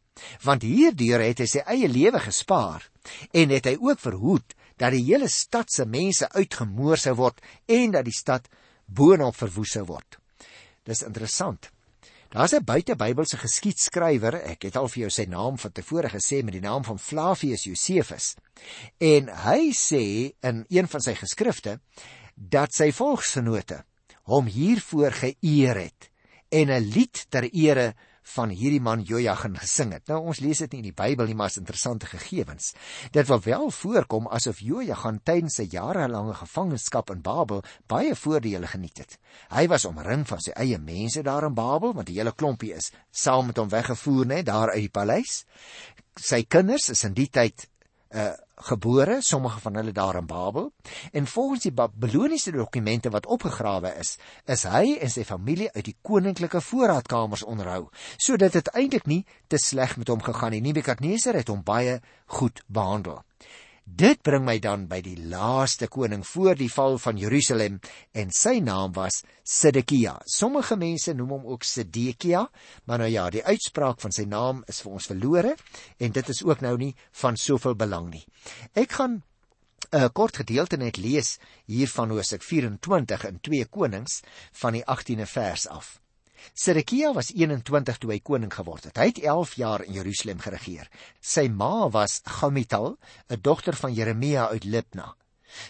Want 0.44 0.62
hierdeur 0.62 1.20
het 1.20 1.38
hy 1.38 1.46
sy 1.46 1.62
eie 1.66 1.88
lewe 1.88 2.20
gespaar 2.20 2.90
en 3.32 3.48
het 3.50 3.64
hy 3.64 3.76
ook 3.80 3.98
verhoed 3.98 4.54
dat 4.76 4.92
die 4.92 5.04
hele 5.04 5.28
stad 5.28 5.72
se 5.72 5.84
mense 5.84 6.28
uitgemoor 6.32 6.96
sou 6.96 7.14
word 7.14 7.40
en 7.66 7.90
dat 7.90 8.04
die 8.04 8.16
stad 8.16 8.48
boonop 8.94 9.36
verwoes 9.36 9.76
sou 9.76 9.84
word. 9.88 10.18
Dis 10.84 11.02
interessant. 11.06 11.70
Daar's 12.30 12.52
'n 12.54 12.64
buitebybelse 12.64 13.36
geskiedskrywer, 13.36 14.34
ek 14.34 14.62
het 14.62 14.76
al 14.76 14.88
vir 14.88 15.00
jou 15.00 15.10
sy 15.10 15.24
naam 15.24 15.58
van 15.58 15.72
tevore 15.72 16.08
gesê 16.08 16.44
met 16.44 16.52
die 16.52 16.60
naam 16.60 16.84
van 16.84 16.98
Flavius 16.98 17.64
Josephus. 17.64 18.36
En 18.98 19.28
hy 19.28 19.72
sê 19.72 20.32
in 20.40 20.64
een 20.68 20.88
van 20.88 21.00
sy 21.00 21.14
geskrifte 21.14 21.80
dat 22.34 22.72
sy 22.72 22.92
volksgenote 22.92 23.84
hom 24.22 24.46
hiervoor 24.46 25.10
geëer 25.10 25.76
het 25.76 26.10
en 26.50 26.70
'n 26.70 26.90
lied 26.94 27.26
ter 27.30 27.50
ere 27.52 27.94
van 28.34 28.52
hierdie 28.54 28.80
man 28.82 29.02
Jojagin 29.06 29.56
gesing 29.60 29.94
het. 29.94 30.06
Nou 30.10 30.20
ons 30.30 30.40
lees 30.42 30.60
dit 30.62 30.72
nie 30.72 30.82
in 30.82 30.88
die 30.90 30.96
Bybel 30.96 31.30
nie, 31.30 31.36
maar 31.38 31.50
is 31.52 31.58
interessante 31.60 32.08
gegevens. 32.10 32.72
Dit 33.14 33.28
wil 33.30 33.40
wel 33.46 33.70
voorkom 33.74 34.28
asof 34.30 34.62
Jojagin 34.64 35.20
tydens 35.24 35.58
sy 35.60 35.66
jarelange 35.72 36.36
gevangenskap 36.42 37.10
in 37.14 37.24
Babel 37.26 37.64
baie 37.90 38.14
voordele 38.14 38.70
geniet 38.70 39.02
het. 39.04 39.18
Hy 39.54 39.66
was 39.72 39.86
omring 39.88 40.26
van 40.28 40.42
sy 40.42 40.54
eie 40.56 40.78
mense 40.78 41.24
daar 41.26 41.48
in 41.48 41.56
Babel, 41.58 41.94
want 41.96 42.10
die 42.10 42.18
hele 42.18 42.34
klompie 42.36 42.74
is 42.76 42.92
saam 43.10 43.50
met 43.50 43.58
hom 43.58 43.70
weggevoer 43.70 44.26
net 44.26 44.46
daar 44.50 44.74
uit 44.74 44.86
die 44.86 44.94
paleis. 44.94 45.44
Sy 46.20 46.42
kinders 46.44 46.90
is 46.92 47.04
in 47.06 47.14
die 47.16 47.30
tyd 47.32 47.69
uh 48.14 48.32
gebore, 48.60 49.22
sommige 49.22 49.60
van 49.60 49.74
hulle 49.74 49.92
daar 49.92 50.16
in 50.16 50.26
Babel. 50.26 50.72
En 51.12 51.26
volgens 51.26 51.62
die 51.62 51.72
Babiloniese 51.72 52.50
dokumente 52.50 53.10
wat 53.10 53.26
opgegrawe 53.26 53.94
is, 53.98 54.18
is 54.44 54.62
hy 54.68 54.98
en 55.00 55.10
sy 55.10 55.24
familie 55.24 55.70
uit 55.72 55.84
die 55.84 55.96
koninklike 56.02 56.60
voorraadkamers 56.60 57.42
onderhou, 57.42 57.86
sodat 58.16 58.52
dit 58.52 58.68
eintlik 58.76 59.06
nie 59.06 59.24
te 59.48 59.58
sleg 59.58 59.96
met 59.96 60.12
hom 60.12 60.20
gegaan 60.22 60.52
nie. 60.52 60.60
Nebukadneser 60.60 61.34
het 61.40 61.48
hom 61.48 61.62
baie 61.64 62.00
goed 62.26 62.60
behandel. 62.66 63.22
Dit 63.90 64.20
bring 64.22 64.44
my 64.46 64.58
dan 64.62 64.84
by 64.86 65.00
die 65.02 65.16
laaste 65.30 65.88
koning 65.90 66.22
voor 66.26 66.54
die 66.54 66.68
val 66.70 66.98
van 67.02 67.18
Jerusalem 67.18 67.78
en 68.14 68.30
sy 68.30 68.60
naam 68.62 68.92
was 68.94 69.22
Sedekia. 69.42 70.12
Sommige 70.30 70.76
mense 70.78 71.14
noem 71.16 71.32
hom 71.34 71.48
ook 71.54 71.66
Sedekia, 71.66 72.44
maar 72.86 73.02
nou 73.02 73.08
ja, 73.10 73.24
die 73.34 73.42
uitspraak 73.42 73.98
van 74.04 74.14
sy 74.14 74.28
naam 74.30 74.62
is 74.70 74.78
vir 74.84 74.94
ons 74.94 75.10
verlore 75.10 75.56
en 75.98 76.14
dit 76.14 76.30
is 76.34 76.42
ook 76.46 76.62
nou 76.62 76.76
nie 76.78 76.92
van 77.22 77.40
soveel 77.40 77.74
belang 77.74 78.12
nie. 78.12 78.22
Ek 78.78 78.94
gaan 79.00 79.22
'n 79.90 80.12
kort 80.12 80.36
gedeelte 80.36 80.76
net 80.76 80.96
lees 80.96 81.38
hier 81.66 81.88
van 81.88 82.10
Hosea 82.10 82.38
24 82.38 83.24
in 83.26 83.40
2 83.40 83.64
Konings 83.64 84.20
van 84.52 84.72
die 84.72 84.84
18de 84.84 85.26
vers 85.26 85.66
af. 85.66 86.00
Sedekia 86.54 87.12
was 87.16 87.32
21 87.34 87.98
toe 87.98 88.12
hy 88.12 88.18
koning 88.24 88.52
geword 88.52 88.88
het. 88.88 88.98
Hy 88.98 89.10
het 89.12 89.22
11 89.22 89.54
jaar 89.60 89.84
in 89.86 89.96
Jerusalem 89.98 90.40
geregeer. 90.40 90.90
Sy 91.20 91.48
ma 91.48 91.88
was 91.88 92.20
Gamital, 92.24 92.96
'n 93.28 93.40
dogter 93.42 93.76
van 93.76 93.94
Jeremia 93.94 94.48
uit 94.48 94.64
Libna. 94.64 95.14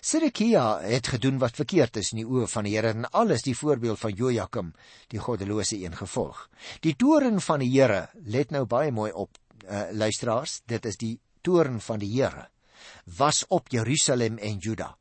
Sedekia 0.00 0.80
het 0.80 1.08
gedoen 1.08 1.38
wat 1.38 1.56
verkeerd 1.56 1.96
is 1.96 2.12
in 2.12 2.20
die 2.20 2.28
oë 2.28 2.46
van 2.46 2.64
die 2.64 2.76
Here 2.76 2.88
en 2.88 3.10
alles 3.10 3.42
die 3.42 3.56
voorbeeld 3.56 3.98
van 3.98 4.12
Jojakim, 4.12 4.74
die 5.08 5.18
goddelose 5.18 5.80
een 5.80 5.96
gevolg. 5.96 6.48
Die 6.80 6.96
toren 6.96 7.40
van 7.40 7.60
die 7.60 7.70
Here, 7.80 8.10
let 8.24 8.50
nou 8.50 8.66
baie 8.66 8.92
mooi 8.92 9.12
op, 9.12 9.38
uh, 9.64 9.88
luisteraars, 9.92 10.60
dit 10.66 10.84
is 10.84 10.96
die 10.96 11.20
toren 11.40 11.80
van 11.80 11.98
die 11.98 12.12
Here 12.12 12.48
was 13.04 13.44
op 13.48 13.68
Jerusalem 13.68 14.38
en 14.38 14.58
Juda. 14.58 14.99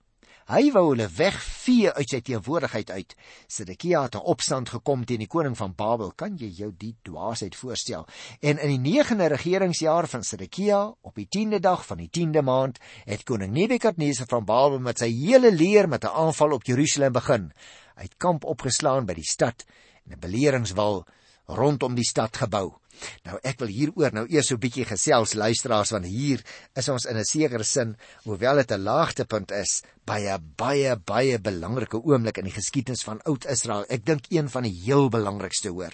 Hy 0.49 0.71
wou 0.73 0.87
hulle 0.87 1.05
wegvee 1.13 1.91
uit 1.93 2.09
sy 2.09 2.19
teenwoordigheid 2.25 2.89
uit. 2.89 3.11
Sedekia 3.45 3.99
het 4.07 4.15
'n 4.15 4.25
opstand 4.33 4.69
gekom 4.69 5.05
teen 5.05 5.21
die 5.21 5.27
koning 5.27 5.55
van 5.57 5.75
Babel. 5.75 6.11
Kan 6.11 6.37
jy 6.37 6.49
jou 6.49 6.71
die 6.77 6.95
dwaasheid 7.03 7.55
voorstel? 7.55 8.07
En 8.41 8.57
in 8.57 8.69
die 8.69 8.79
9de 8.79 9.27
regeringsjaar 9.27 10.07
van 10.07 10.23
Sedekia, 10.23 10.95
op 11.01 11.15
die 11.15 11.27
10de 11.29 11.59
dag 11.59 11.85
van 11.85 11.97
die 11.97 12.09
10de 12.09 12.41
maand, 12.41 12.79
het 13.05 13.23
koning 13.23 13.53
Nebukadneser 13.53 14.25
van 14.27 14.45
Babel 14.45 14.79
met 14.79 14.97
sy 14.97 15.11
hele 15.11 15.51
leer 15.51 15.87
met 15.87 16.03
'n 16.03 16.07
aanval 16.07 16.51
op 16.51 16.63
Jerusalem 16.63 17.11
begin. 17.11 17.51
Hy 17.95 18.01
het 18.01 18.17
kamp 18.17 18.43
opgeslaan 18.43 19.05
by 19.05 19.13
die 19.13 19.29
stad 19.29 19.65
en 20.05 20.13
'n 20.13 20.19
beleringswal 20.19 21.05
rondom 21.45 21.95
die 21.95 22.09
stad 22.09 22.37
gebou. 22.37 22.79
Nou 23.27 23.37
ek 23.43 23.59
wil 23.59 23.71
hieroor 23.73 24.13
nou 24.13 24.25
eers 24.27 24.47
so 24.47 24.55
'n 24.55 24.63
bietjie 24.63 24.85
gesels 24.85 25.33
luisteraars 25.33 25.91
want 25.91 26.05
hier 26.05 26.43
is 26.75 26.89
ons 26.89 27.05
in 27.05 27.17
'n 27.17 27.25
sekere 27.25 27.63
sin 27.63 27.95
hoewel 28.25 28.55
dit 28.55 28.71
'n 28.71 28.83
laagtepunt 28.83 29.51
is 29.51 29.81
baie 30.05 30.37
baie 30.39 30.95
baie 30.95 31.39
belangrike 31.39 31.97
oomblik 32.03 32.37
in 32.37 32.45
die 32.45 32.57
geskiedenis 32.59 33.03
van 33.03 33.21
oud 33.21 33.45
Israel. 33.45 33.85
Ek 33.89 34.05
dink 34.05 34.25
een 34.29 34.49
van 34.49 34.63
die 34.63 34.75
heel 34.85 35.09
belangrikste 35.09 35.69
hoor. 35.69 35.93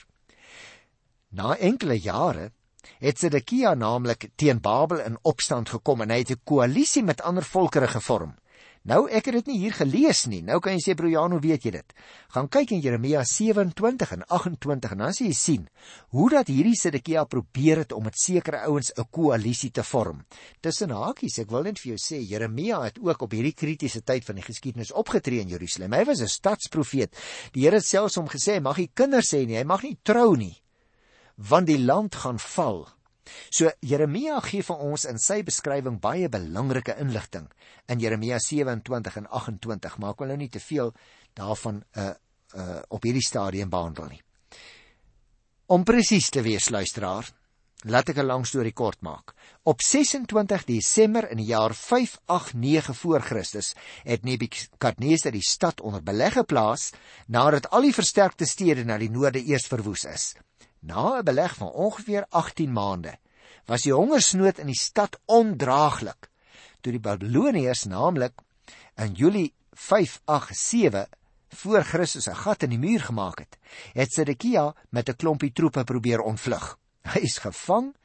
Na 1.30 1.58
enkele 1.58 2.00
jare 2.00 2.52
het 3.00 3.20
Sedekia 3.20 3.74
naamlik 3.74 4.30
teen 4.36 4.62
Babel 4.62 5.00
in 5.00 5.18
opstand 5.22 5.70
gekom 5.70 6.02
en 6.02 6.10
hy 6.10 6.20
het 6.24 6.32
'n 6.32 6.42
koalisie 6.44 7.04
met 7.04 7.22
ander 7.22 7.44
volkere 7.44 7.88
gevorm. 7.88 8.36
Nou 8.86 9.08
ek 9.10 9.32
het 9.32 9.40
dit 9.40 9.48
nie 9.50 9.58
hier 9.64 9.74
gelees 9.74 10.28
nie. 10.30 10.44
Nou 10.46 10.60
kan 10.62 10.76
jy 10.76 10.82
sê 10.84 10.94
broer 10.98 11.16
Jan, 11.16 11.34
hoe 11.34 11.42
weet 11.42 11.64
jy 11.66 11.72
dit? 11.74 11.94
Gaan 12.36 12.50
kyk 12.54 12.76
in 12.76 12.84
Jeremia 12.84 13.24
27 13.26 14.12
en 14.14 14.26
28 14.30 14.94
en 14.94 15.02
dan 15.02 15.16
sê 15.18 15.26
jy 15.26 15.38
sien 15.38 15.64
hoe 16.14 16.28
dat 16.30 16.52
hierdie 16.54 16.76
Sedekia 16.78 17.24
probeer 17.26 17.82
het 17.82 17.96
om 17.98 18.06
met 18.06 18.20
sekere 18.22 18.62
ouens 18.70 18.92
'n 18.94 19.08
koalisie 19.10 19.72
te 19.72 19.84
vorm. 19.84 20.22
Tussen 20.62 20.92
hakies, 20.92 21.40
ek 21.40 21.50
wil 21.50 21.64
net 21.64 21.80
vir 21.80 21.96
jou 21.96 21.98
sê 21.98 22.22
Jeremia 22.22 22.84
het 22.84 23.00
ook 23.02 23.22
op 23.22 23.32
hierdie 23.32 23.58
kritiese 23.58 24.04
tyd 24.04 24.24
van 24.24 24.36
die 24.36 24.46
geskiedenis 24.46 24.94
opgetree 24.94 25.42
in 25.42 25.50
Jerusalem. 25.50 25.94
Hy 25.94 26.06
was 26.06 26.22
'n 26.22 26.28
stadsprofeet. 26.28 27.16
Die 27.54 27.64
Here 27.64 27.78
het 27.78 27.86
selfs 27.86 28.16
hom 28.16 28.28
gesê 28.28 28.62
mag 28.62 28.78
nie 28.78 28.92
kinders 28.94 29.34
hê 29.34 29.48
nie, 29.48 29.58
hy 29.58 29.64
mag 29.64 29.82
nie 29.82 29.98
trou 30.04 30.36
nie, 30.38 30.62
want 31.38 31.66
die 31.68 31.80
land 31.80 32.16
gaan 32.16 32.38
val. 32.38 32.95
So 33.50 33.72
Jeremia 33.82 34.40
gee 34.46 34.64
vir 34.64 34.84
ons 34.86 35.06
in 35.10 35.20
sy 35.22 35.42
beskrywing 35.44 36.00
baie 36.02 36.30
belangrike 36.30 36.98
inligting 37.02 37.48
in 37.90 38.00
Jeremia 38.00 38.40
27 38.40 39.18
en 39.22 39.30
28, 39.30 39.98
maar 39.98 40.14
ek 40.16 40.24
wil 40.24 40.34
nou 40.34 40.38
nie 40.44 40.52
te 40.54 40.64
veel 40.64 40.94
daarvan 41.34 41.84
uh 41.98 42.14
uh 42.56 42.82
op 42.96 43.04
hierdie 43.04 43.26
stadium 43.26 43.70
behandel 43.70 44.14
nie. 44.14 44.22
Om 45.66 45.84
presies 45.84 46.30
te 46.30 46.44
wees 46.46 46.70
luisteraar, 46.70 47.26
laat 47.86 48.10
ek 48.10 48.18
'n 48.18 48.26
lang 48.26 48.46
storie 48.46 48.74
kort 48.74 49.02
maak. 49.02 49.34
Op 49.64 49.82
26 49.82 50.66
Desember 50.66 51.30
in 51.30 51.38
die 51.38 51.50
jaar 51.50 51.74
589 51.74 52.98
voor 52.98 53.22
Christus 53.22 53.74
het 54.04 54.24
Nebukadneser 54.24 55.32
die 55.32 55.42
stad 55.42 55.82
onder 55.82 56.04
belegge 56.04 56.40
geplaas 56.40 56.92
nadat 57.28 57.70
al 57.70 57.82
die 57.82 57.94
versterkte 57.94 58.46
stede 58.46 58.84
na 58.84 58.98
die 58.98 59.10
noorde 59.10 59.44
eers 59.44 59.68
verwoes 59.68 60.06
is. 60.06 60.36
Na 60.80 61.18
'n 61.18 61.24
beleg 61.24 61.56
van 61.56 61.72
ongeveer 61.72 62.26
18 62.30 62.72
maande 62.72 63.18
was 63.66 63.82
die 63.82 63.94
hongersnood 63.94 64.58
in 64.58 64.70
die 64.70 64.80
stad 64.80 65.20
ondraaglik. 65.26 66.30
Toe 66.82 66.92
die 66.92 67.02
Babiloniërs 67.02 67.86
naamlik 67.90 68.42
in 69.02 69.14
Julie 69.14 69.54
587 69.72 71.10
voor 71.56 71.84
Christus 71.84 72.28
'n 72.28 72.36
gat 72.36 72.64
in 72.64 72.70
die 72.70 72.80
muur 72.80 73.02
gemaak 73.02 73.40
het, 73.40 73.58
het 73.94 74.12
Sedekia 74.12 74.76
met 74.90 75.10
'n 75.10 75.16
klompie 75.16 75.52
troepe 75.52 75.84
probeer 75.84 76.20
ontvlug. 76.20 76.78
Hy 77.02 77.20
is 77.20 77.38
gevang 77.38 77.96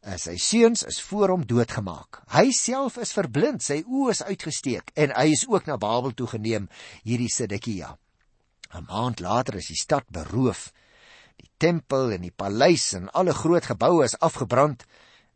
en 0.00 0.18
sy 0.18 0.36
seuns 0.36 0.82
is 0.82 1.00
voor 1.02 1.28
hom 1.28 1.46
doodgemaak. 1.46 2.22
Hy 2.30 2.50
self 2.50 2.96
is 2.96 3.12
verblind, 3.12 3.62
sy 3.62 3.82
oë 3.86 4.10
is 4.10 4.22
uitgesteek 4.22 4.90
en 4.94 5.10
hy 5.10 5.30
is 5.32 5.46
ook 5.48 5.66
na 5.66 5.76
Babel 5.76 6.14
toe 6.14 6.26
geneem, 6.26 6.68
hierdie 7.02 7.32
Sedekia. 7.32 7.98
'n 8.74 8.84
Maand 8.84 9.20
later 9.20 9.54
is 9.56 9.66
die 9.66 9.82
stad 9.82 10.04
beroof 10.08 10.72
tempel 11.56 12.12
en 12.12 12.24
die 12.26 12.34
paleis 12.34 12.92
en 12.98 13.10
alle 13.10 13.34
groot 13.34 13.64
geboue 13.64 14.04
is 14.04 14.18
afgebrand. 14.18 14.84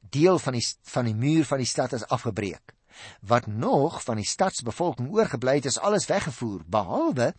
Deel 0.01 0.39
van 0.39 0.57
die 0.59 0.65
van 0.93 1.05
die 1.05 1.15
muur 1.15 1.45
van 1.45 1.59
die 1.63 1.69
stad 1.69 1.93
is 1.93 2.07
afgebreek. 2.07 2.75
Wat 3.21 3.47
nog 3.47 4.03
van 4.03 4.17
die 4.21 4.27
stadsbevolking 4.27 5.11
oorgebly 5.15 5.55
het, 5.61 5.65
is 5.71 5.79
alles 5.79 6.07
weggevoer 6.07 6.63
behalwe 6.67 7.35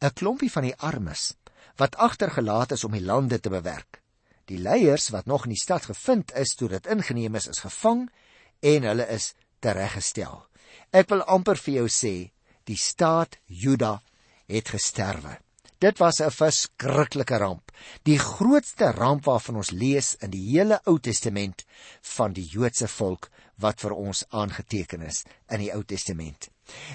'n 0.00 0.12
klompie 0.14 0.50
van 0.50 0.62
die 0.62 0.76
armes 0.76 1.34
wat 1.76 1.96
agtergelaat 1.96 2.72
is 2.72 2.84
om 2.84 2.92
die 2.92 3.04
lande 3.04 3.40
te 3.40 3.50
bewerk. 3.50 4.00
Die 4.44 4.58
leiers 4.58 5.08
wat 5.08 5.26
nog 5.26 5.44
in 5.44 5.54
die 5.54 5.62
stad 5.62 5.86
gevind 5.88 6.32
is 6.36 6.54
toe 6.54 6.68
dit 6.68 6.86
ingeneem 6.86 7.34
is, 7.34 7.46
is 7.46 7.62
gevang 7.64 8.10
en 8.60 8.82
hulle 8.82 9.06
is 9.08 9.32
tereggestel. 9.58 10.46
Ek 10.90 11.08
wil 11.08 11.22
amper 11.22 11.56
vir 11.56 11.74
jou 11.74 11.88
sê, 11.88 12.32
die 12.68 12.76
staat 12.76 13.38
Juda 13.46 14.02
het 14.46 14.68
gesterwe. 14.68 15.38
Dit 15.82 15.98
was 15.98 16.20
'n 16.20 16.30
verskriklike 16.30 17.36
ramp, 17.36 17.70
die 18.02 18.18
grootste 18.18 18.90
ramp 18.90 19.24
waarvan 19.24 19.56
ons 19.56 19.70
lees 19.70 20.14
in 20.14 20.30
die 20.30 20.42
hele 20.50 20.80
Ou 20.86 20.98
Testament 20.98 21.64
van 22.00 22.32
die 22.32 22.44
Joodse 22.44 22.88
volk 22.88 23.30
wat 23.56 23.80
vir 23.80 23.90
ons 23.92 24.24
aangeteken 24.28 25.02
is 25.02 25.24
in 25.48 25.58
die 25.58 25.72
Ou 25.74 25.82
Testament. 25.84 26.48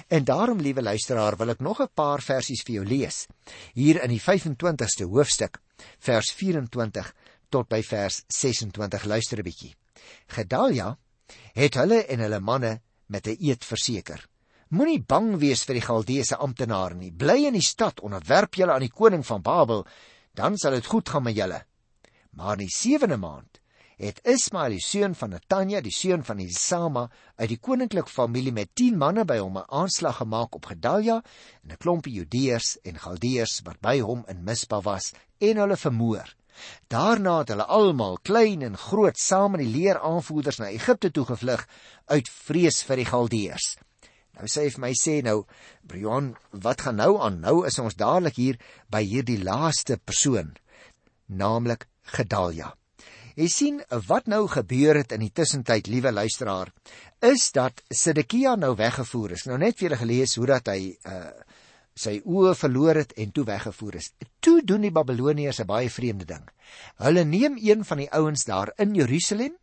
En 0.08 0.24
daarom, 0.24 0.60
liewe 0.60 0.82
luisteraar, 0.82 1.36
wil 1.36 1.50
ek 1.50 1.60
nog 1.60 1.80
'n 1.80 1.90
paar 1.94 2.22
versies 2.22 2.62
vir 2.62 2.74
jou 2.74 2.84
lees. 2.84 3.26
Hier 3.74 4.02
in 4.02 4.08
die 4.08 4.22
25ste 4.22 5.04
hoofstuk, 5.04 5.60
vers 5.98 6.32
24 6.32 7.14
tot 7.50 7.68
by 7.68 7.82
vers 7.82 8.22
26. 8.26 9.04
Luister 9.04 9.38
'n 9.38 9.42
bietjie. 9.42 9.74
Gedalia 10.26 10.98
het 11.52 11.74
hulle 11.74 12.06
en 12.06 12.18
hulle 12.20 12.40
manne 12.40 12.80
met 13.06 13.26
'n 13.26 13.36
eed 13.40 13.64
verseker. 13.64 14.28
Moenie 14.68 15.00
bang 15.00 15.30
wees 15.40 15.62
vir 15.64 15.78
die 15.78 15.84
Galdeese 15.86 16.36
amptenare 16.44 16.92
nie. 16.92 17.08
Bly 17.08 17.46
in 17.48 17.54
die 17.56 17.64
stad, 17.64 18.02
onderwerp 18.04 18.58
julle 18.60 18.74
aan 18.74 18.84
die 18.84 18.92
koning 18.92 19.22
van 19.24 19.40
Babel, 19.40 19.86
dan 20.36 20.58
sal 20.60 20.76
dit 20.76 20.90
goed 20.92 21.08
gaan 21.08 21.24
met 21.24 21.38
julle. 21.38 21.62
Maar 22.36 22.58
in 22.58 22.66
die 22.66 22.74
7de 22.74 23.16
maand 23.16 23.62
het 23.96 24.20
Ismael 24.28 24.76
die 24.76 24.84
seun 24.84 25.16
van 25.16 25.32
Natanja, 25.32 25.80
die 25.80 25.94
seun 25.94 26.20
van 26.22 26.44
Isama, 26.44 27.06
uit 27.40 27.48
die 27.54 27.58
koninklike 27.58 28.12
familie 28.12 28.52
met 28.52 28.74
10 28.76 29.00
manne 29.00 29.24
by 29.24 29.38
hom 29.40 29.56
'n 29.56 29.72
aanslag 29.72 30.20
gemaak 30.20 30.54
op 30.54 30.66
Gedalia 30.66 31.16
en 31.64 31.72
'n 31.72 31.80
klompie 31.80 32.12
Judeërs 32.20 32.76
en 32.84 33.00
Galdeërs 33.00 33.64
wat 33.64 33.80
by 33.80 34.00
hom 34.00 34.24
in 34.28 34.44
Mispa 34.44 34.82
was 34.82 35.14
en 35.40 35.56
hulle 35.56 35.76
vermoor. 35.76 36.34
Daarna 36.88 37.38
het 37.38 37.48
hulle 37.48 37.64
almal, 37.64 38.18
klein 38.22 38.62
en 38.62 38.76
groot, 38.76 39.16
saam 39.18 39.50
met 39.52 39.60
die 39.60 39.72
leeraanvoerders 39.72 40.58
na 40.58 40.68
Egipte 40.68 41.10
toe 41.10 41.24
gevlug 41.24 41.66
uit 42.06 42.28
vrees 42.28 42.82
vir 42.82 42.96
die 42.96 43.06
Galdeërs. 43.06 43.78
Nou 44.38 44.46
sê 44.46 44.66
hy 44.66 44.72
vir 44.74 44.82
my 44.84 44.92
sê 44.94 45.14
nou, 45.26 45.38
Brian, 45.82 46.32
wat 46.52 46.84
gaan 46.86 47.00
nou 47.00 47.16
aan? 47.24 47.40
Nou 47.42 47.64
is 47.66 47.78
ons 47.82 47.98
dadelik 47.98 48.38
hier 48.38 48.58
by 48.90 49.02
hierdie 49.02 49.40
laaste 49.42 49.98
persoon, 49.98 50.54
naamlik 51.26 51.88
Gedalia. 52.14 52.72
Jy 53.38 53.46
sien 53.50 53.76
wat 54.08 54.26
nou 54.26 54.48
gebeur 54.50 54.98
het 54.98 55.12
in 55.14 55.22
die 55.22 55.34
tussentyd, 55.34 55.86
liewe 55.86 56.10
luisteraar, 56.10 56.72
is 57.22 57.50
dat 57.54 57.84
Sedekia 57.94 58.56
nou 58.58 58.72
weggevoer 58.78 59.36
is. 59.36 59.44
Nou 59.46 59.58
net 59.62 59.78
vir 59.78 59.88
julle 59.88 60.00
gelees 60.00 60.34
hoe 60.38 60.48
dat 60.54 60.72
hy 60.74 60.80
uh 61.06 61.30
sy 61.98 62.20
oë 62.22 62.52
verloor 62.54 63.00
het 63.00 63.12
en 63.18 63.32
toe 63.34 63.42
weggevoer 63.42 63.96
is. 63.98 64.12
Toe 64.38 64.60
doen 64.62 64.84
die 64.86 64.94
Babiloniërs 64.94 65.58
'n 65.60 65.66
baie 65.66 65.90
vreemde 65.90 66.24
ding. 66.24 66.44
Hulle 67.02 67.24
neem 67.24 67.58
een 67.58 67.82
van 67.84 67.98
die 67.98 68.10
ouens 68.14 68.44
daar 68.46 68.70
in 68.78 68.94
Jerusalem 68.94 69.56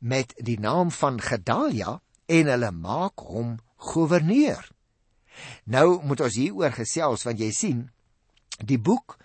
met 0.00 0.32
die 0.36 0.56
naam 0.60 0.90
van 0.90 1.20
Gedalia 1.20 2.00
en 2.26 2.46
hulle 2.46 2.70
maak 2.72 3.20
hom 3.20 3.58
goewerneur. 3.78 4.62
Nou 5.64 6.00
moet 6.02 6.20
ons 6.20 6.36
hieroor 6.36 6.74
gesels 6.74 7.24
want 7.26 7.40
jy 7.40 7.50
sien 7.54 7.86
die 8.58 8.78
boek 8.78 9.16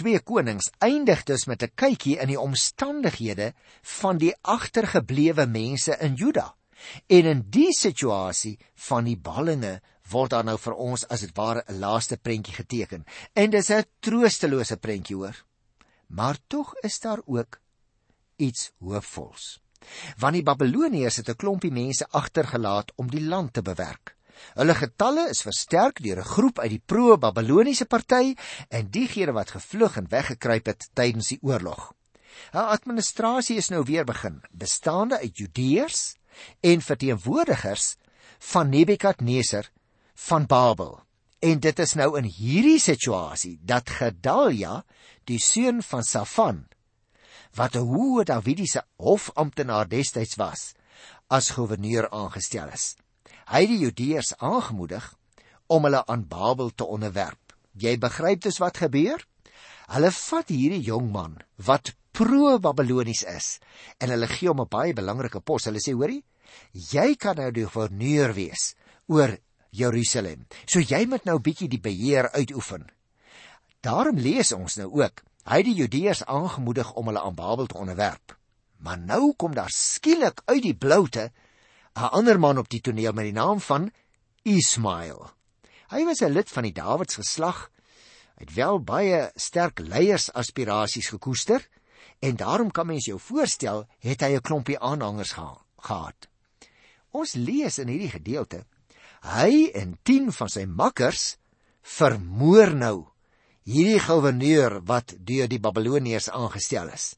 2 0.00 0.20
Konings 0.24 0.70
eindig 0.80 1.24
dus 1.28 1.46
met 1.46 1.62
'n 1.62 1.72
kykie 1.74 2.18
in 2.18 2.28
die 2.28 2.40
omstandighede 2.40 3.52
van 3.82 4.18
die 4.18 4.34
agtergeblewe 4.42 5.46
mense 5.46 5.96
in 6.00 6.14
Juda. 6.14 6.54
En 7.06 7.24
in 7.24 7.46
die 7.50 7.72
situasie 7.72 8.58
van 8.74 9.04
die 9.04 9.16
ballinge 9.16 9.80
word 10.10 10.30
daar 10.30 10.44
nou 10.44 10.58
vir 10.58 10.74
ons 10.74 11.04
as 11.08 11.20
dit 11.20 11.36
ware 11.36 11.64
'n 11.68 11.78
laaste 11.78 12.16
prentjie 12.16 12.54
geteken. 12.54 13.04
En 13.34 13.50
dis 13.50 13.70
'n 13.70 13.84
troostelose 14.00 14.76
prentjie 14.76 15.16
hoor. 15.16 15.44
Maar 16.06 16.36
tog 16.46 16.74
is 16.82 17.00
daar 17.00 17.20
ook 17.26 17.60
iets 18.36 18.72
hoopvols. 18.78 19.60
Want 20.18 20.34
die 20.34 20.42
Babiloniërs 20.42 21.16
het 21.16 21.28
'n 21.28 21.36
klompie 21.36 21.72
mense 21.72 22.06
agtergelaat 22.10 22.92
om 22.96 23.10
die 23.10 23.22
land 23.22 23.52
te 23.52 23.62
bewerk. 23.62 24.16
Hulle 24.54 24.74
getalle 24.74 25.28
is 25.30 25.42
versterk 25.42 26.02
deur 26.02 26.18
'n 26.18 26.32
groep 26.34 26.58
uit 26.58 26.70
die 26.70 26.82
pro-Babiloniese 26.86 27.84
party 27.84 28.34
en 28.68 28.90
diegene 28.90 29.32
wat 29.32 29.50
gevlug 29.50 29.96
en 29.96 30.08
weggekruip 30.08 30.66
het 30.66 30.88
tydens 30.92 31.28
die 31.28 31.38
oorlog. 31.42 31.92
Hulle 32.50 32.72
administrasie 32.76 33.56
is 33.56 33.68
nou 33.68 33.82
weer 33.84 34.04
begin, 34.04 34.42
bestaande 34.50 35.18
uit 35.18 35.36
Judeërs 35.36 36.16
en 36.60 36.80
verteenwoordigers 36.80 37.96
van 38.38 38.68
Nebukadneser 38.68 39.70
van 40.14 40.46
Babel. 40.46 41.00
En 41.38 41.60
dit 41.60 41.78
is 41.78 41.94
nou 41.98 42.18
in 42.18 42.24
hierdie 42.24 42.80
situasie 42.80 43.58
dat 43.62 43.90
Gedalia, 43.90 44.84
die 45.24 45.38
seun 45.38 45.82
van 45.82 46.02
Safan, 46.02 46.66
wat 47.54 47.76
'n 47.76 47.86
hoë 47.86 48.24
Davidiese 48.24 48.84
hofamptenaar 48.96 49.88
destyds 49.88 50.36
was, 50.36 50.74
as 51.28 51.50
goewerneur 51.50 52.08
aangestel 52.10 52.68
is. 52.68 52.96
Hy 53.46 53.60
het 53.60 53.68
die 53.68 53.84
Judeërs 53.84 54.34
aangemoedig 54.38 55.14
om 55.66 55.84
hulle 55.84 56.06
aan 56.06 56.28
Babel 56.28 56.70
te 56.70 56.84
onderwerp. 56.84 57.56
Jy 57.72 57.98
begryp 57.98 58.40
dus 58.40 58.58
wat 58.58 58.76
gebeur? 58.76 59.26
Hulle 59.92 60.10
vat 60.10 60.48
hierdie 60.48 60.84
jong 60.84 61.10
man 61.12 61.36
wat 61.56 61.94
pro-Babilonies 62.12 63.24
is 63.28 63.58
en 63.98 64.12
hulle 64.12 64.28
gee 64.28 64.48
hom 64.48 64.60
'n 64.60 64.68
baie 64.68 64.92
belangrike 64.92 65.40
pos. 65.40 65.64
Hulle 65.64 65.80
sê, 65.80 65.92
"Hoorie, 65.92 66.24
jy 66.72 67.14
kan 67.16 67.36
nou 67.36 67.50
die 67.50 67.66
gouverneur 67.66 68.32
wees 68.34 68.74
oor 69.08 69.38
Jerusalem. 69.70 70.46
So 70.66 70.80
jy 70.80 71.06
moet 71.06 71.24
nou 71.24 71.38
bietjie 71.38 71.68
die 71.68 71.80
beheer 71.80 72.30
uitoefen." 72.32 72.86
Daarom 73.80 74.16
lees 74.16 74.52
ons 74.52 74.76
nou 74.76 74.90
ook, 75.02 75.22
hy 75.48 75.58
het 75.60 75.66
die 75.66 75.74
Judeërs 75.74 76.24
aangemoedig 76.24 76.92
om 76.92 77.10
hulle 77.10 77.20
aan 77.20 77.34
Babel 77.34 77.66
te 77.66 77.78
onderwerp. 77.78 78.36
Maar 78.82 78.98
nou 78.98 79.34
kom 79.36 79.54
daar 79.54 79.70
skielik 79.70 80.42
uit 80.44 80.62
die 80.62 80.74
bloute 80.74 81.30
'n 81.94 82.10
ander 82.18 82.38
man 82.38 82.58
op 82.58 82.68
die 82.68 82.80
toneel 82.80 83.12
met 83.12 83.24
die 83.24 83.32
naam 83.32 83.60
van 83.60 83.92
Ismael. 84.42 85.30
Hy 85.88 86.04
was 86.04 86.22
'n 86.22 86.32
lid 86.32 86.48
van 86.50 86.62
die 86.62 86.72
Dawids 86.72 87.14
geslag. 87.14 87.70
Hy 88.36 88.44
het 88.44 88.54
wel 88.54 88.80
baie 88.80 89.30
sterk 89.34 89.78
leiersaspirasies 89.78 91.08
gekoester 91.08 91.68
en 92.18 92.36
daarom 92.36 92.70
kan 92.70 92.86
mens 92.86 93.04
jou 93.04 93.18
voorstel, 93.20 93.86
het 93.98 94.20
hy 94.20 94.34
'n 94.34 94.40
klompie 94.40 94.78
aanhangers 94.78 95.32
geha 95.32 95.58
gehad. 95.76 96.28
Ons 97.10 97.32
lees 97.32 97.78
in 97.78 97.88
hierdie 97.88 98.10
gedeelte 98.10 98.64
hy 99.22 99.70
en 99.74 99.98
10 100.02 100.32
van 100.32 100.48
sy 100.48 100.64
makkers 100.66 101.36
vermoor 101.82 102.74
nou 102.74 103.11
hierdie 103.62 104.00
gouverneur 104.02 104.80
wat 104.86 105.14
deur 105.18 105.48
die 105.48 105.60
Babiloniërs 105.62 106.30
aangestel 106.34 106.90
is 106.94 107.12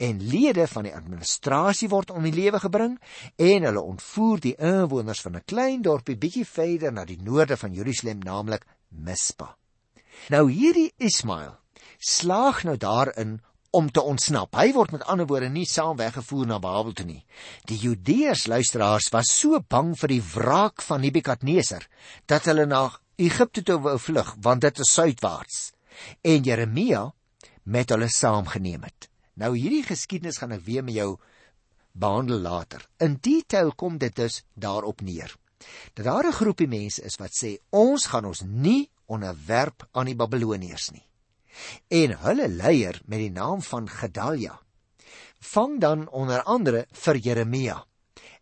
en 0.00 0.22
lede 0.24 0.66
van 0.66 0.86
die 0.88 0.94
administrasie 0.96 1.88
word 1.92 2.10
om 2.10 2.24
die 2.24 2.34
lewe 2.34 2.60
gebring 2.62 2.96
en 3.36 3.66
hulle 3.68 3.82
ontvoer 3.82 4.40
die 4.40 4.54
inwoners 4.56 5.20
van 5.20 5.36
'n 5.36 5.44
klein 5.44 5.82
dorpie 5.82 6.16
bietjie 6.16 6.46
verder 6.46 6.92
na 6.92 7.04
die 7.04 7.20
noorde 7.22 7.56
van 7.56 7.74
Jerusalem 7.74 8.18
naamlik 8.18 8.64
Mispa. 8.88 9.56
Nou 10.28 10.50
hierdie 10.50 10.92
Ismael 10.96 11.58
slaag 11.98 12.64
nou 12.64 12.76
daarin 12.76 13.40
om 13.70 13.90
te 13.90 14.00
ontsnap. 14.00 14.54
Hy 14.56 14.72
word 14.72 14.92
met 14.92 15.04
ander 15.04 15.26
woorde 15.26 15.48
nie 15.48 15.66
saam 15.66 15.96
weggevoer 15.96 16.46
na 16.46 16.58
Babel 16.58 16.92
toe 16.92 17.06
nie. 17.06 17.24
Die 17.68 17.78
Judeërs 17.78 18.46
luisteraars 18.46 19.10
was 19.12 19.38
so 19.38 19.60
bang 19.60 19.94
vir 19.98 20.08
die 20.08 20.22
wraak 20.22 20.82
van 20.82 21.00
Nebukadneser 21.00 21.86
dat 22.26 22.44
hulle 22.44 22.66
na 22.66 22.90
Egipte 23.16 23.62
toe 23.62 23.78
wou 23.80 23.98
vlug 23.98 24.34
want 24.40 24.60
dit 24.60 24.78
is 24.78 24.92
suidwaarts. 24.92 25.75
En 26.20 26.42
Jeremia 26.42 27.14
met 27.62 27.90
hulle 27.90 28.08
saamgeneem 28.08 28.82
het. 28.82 29.08
Nou 29.34 29.56
hierdie 29.56 29.84
geskiedenis 29.84 30.38
gaan 30.38 30.54
ek 30.56 30.64
weer 30.64 30.84
met 30.84 30.94
jou 30.94 31.16
behandel 31.92 32.38
later. 32.38 32.88
In 32.98 33.18
detail 33.20 33.72
kom 33.74 33.98
dit 33.98 34.14
dus 34.16 34.42
daarop 34.54 35.00
neer. 35.00 35.36
Dat 35.94 36.04
daar 36.04 36.26
'n 36.26 36.32
groepie 36.32 36.68
mense 36.68 37.02
is 37.02 37.16
wat 37.16 37.32
sê 37.32 37.58
ons 37.70 38.06
gaan 38.06 38.24
ons 38.24 38.42
nie 38.46 38.90
onderwerp 39.06 39.88
aan 39.92 40.06
die 40.06 40.16
Babiloniërs 40.16 40.90
nie. 40.90 41.06
En 41.88 42.18
hulle 42.18 42.48
leier 42.48 43.00
met 43.04 43.18
die 43.18 43.30
naam 43.30 43.62
van 43.62 43.88
Gedalia 43.88 44.60
vang 45.38 45.80
dan 45.80 46.08
onder 46.08 46.42
andere 46.42 46.86
vir 46.92 47.16
Jeremia. 47.16 47.84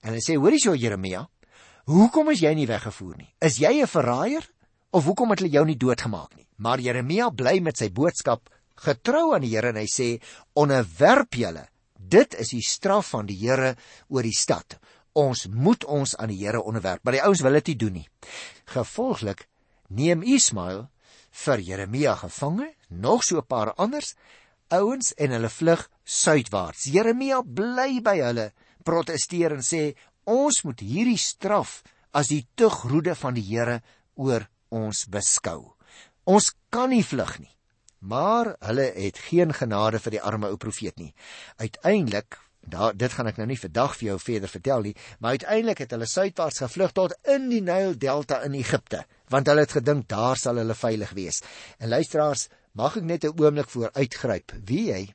En 0.00 0.08
hulle 0.08 0.22
sê: 0.22 0.36
"Hoorie 0.36 0.58
so 0.58 0.74
Jeremia, 0.74 1.28
hoekom 1.84 2.30
is 2.30 2.40
jy 2.40 2.54
nie 2.54 2.66
weggevoer 2.66 3.16
nie? 3.16 3.34
Is 3.40 3.58
jy 3.58 3.82
'n 3.82 3.86
verraaier 3.86 4.50
of 4.94 5.04
hoekom 5.08 5.34
het 5.34 5.42
hulle 5.42 5.52
jou 5.52 5.64
nie 5.66 5.78
doodgemaak 5.80 6.36
nie?" 6.36 6.46
Maar 6.56 6.80
Jeremia 6.80 7.30
bly 7.30 7.58
met 7.60 7.78
sy 7.78 7.90
boodskap 7.90 8.48
getrou 8.86 9.34
aan 9.34 9.44
die 9.44 9.54
Here 9.54 9.72
en 9.72 9.78
hy 9.78 9.86
sê 9.90 10.08
onderwerp 10.54 11.34
julle. 11.34 11.68
Dit 11.94 12.34
is 12.38 12.52
die 12.54 12.62
straf 12.62 13.12
van 13.14 13.26
die 13.26 13.38
Here 13.38 13.74
oor 14.08 14.22
die 14.22 14.36
stad. 14.36 14.78
Ons 15.14 15.46
moet 15.46 15.84
ons 15.84 16.16
aan 16.16 16.30
die 16.30 16.40
Here 16.42 16.62
onderwerp. 16.62 17.04
Maar 17.04 17.18
die 17.18 17.22
ouens 17.22 17.42
wil 17.42 17.58
dit 17.60 17.72
nie 17.72 17.76
doen 17.76 17.98
nie. 18.00 18.08
Gevolglik 18.74 19.46
neem 19.88 20.22
Ismael 20.22 20.88
vir 21.44 21.60
Jeremia 21.60 22.14
gevange 22.18 22.74
nog 22.88 23.24
so 23.24 23.38
'n 23.38 23.46
paar 23.46 23.74
anders 23.74 24.14
ouens 24.68 25.12
en 25.14 25.30
hulle 25.30 25.48
vlug 25.48 25.90
suidwaarts. 26.04 26.84
Jeremia 26.84 27.42
bly 27.42 28.00
by 28.00 28.16
hulle 28.22 28.52
protesteer 28.84 29.52
en 29.52 29.62
sê 29.62 29.94
ons 30.24 30.64
moet 30.64 30.80
hierdie 30.80 31.18
straf 31.18 31.82
as 32.12 32.28
die 32.28 32.46
tugroede 32.54 33.14
van 33.14 33.34
die 33.34 33.44
Here 33.44 33.82
oor 34.14 34.48
ons 34.82 35.06
beskou 35.16 35.60
ons 36.24 36.52
kan 36.74 36.90
nie 36.90 37.04
vlug 37.06 37.38
nie 37.40 37.54
maar 38.04 38.54
hulle 38.60 38.90
het 38.94 39.18
geen 39.18 39.52
genade 39.56 40.00
vir 40.04 40.18
die 40.18 40.22
arme 40.22 40.50
ou 40.52 40.58
profeet 40.60 40.98
nie. 41.00 41.12
Uiteindelik, 41.56 42.36
daar 42.60 42.96
dit 42.96 43.12
gaan 43.12 43.30
ek 43.30 43.38
nou 43.40 43.46
nie 43.48 43.60
vandag 43.60 43.96
vir 43.98 44.08
jou 44.10 44.18
verder 44.20 44.52
vertel 44.52 44.84
nie, 44.88 44.94
maar 45.20 45.38
uiteindelik 45.38 45.84
het 45.84 45.94
hulle 45.96 46.08
suidwaarts 46.08 46.64
gevlug 46.64 46.92
tot 46.96 47.16
in 47.34 47.48
die 47.52 47.62
Nyl 47.64 47.96
Delta 48.00 48.42
in 48.44 48.56
Egipte, 48.60 49.04
want 49.32 49.48
hulle 49.48 49.64
het 49.64 49.76
gedink 49.78 50.08
daar 50.12 50.40
sal 50.40 50.60
hulle 50.60 50.76
veilig 50.76 51.14
wees. 51.16 51.40
En 51.78 51.92
luisteraars, 51.92 52.48
mag 52.72 52.96
ek 53.00 53.08
net 53.08 53.24
'n 53.24 53.40
oomblik 53.40 53.70
voor 53.70 53.90
uitgryp. 53.92 54.52
Wie 54.64 54.90
jy 54.92 55.14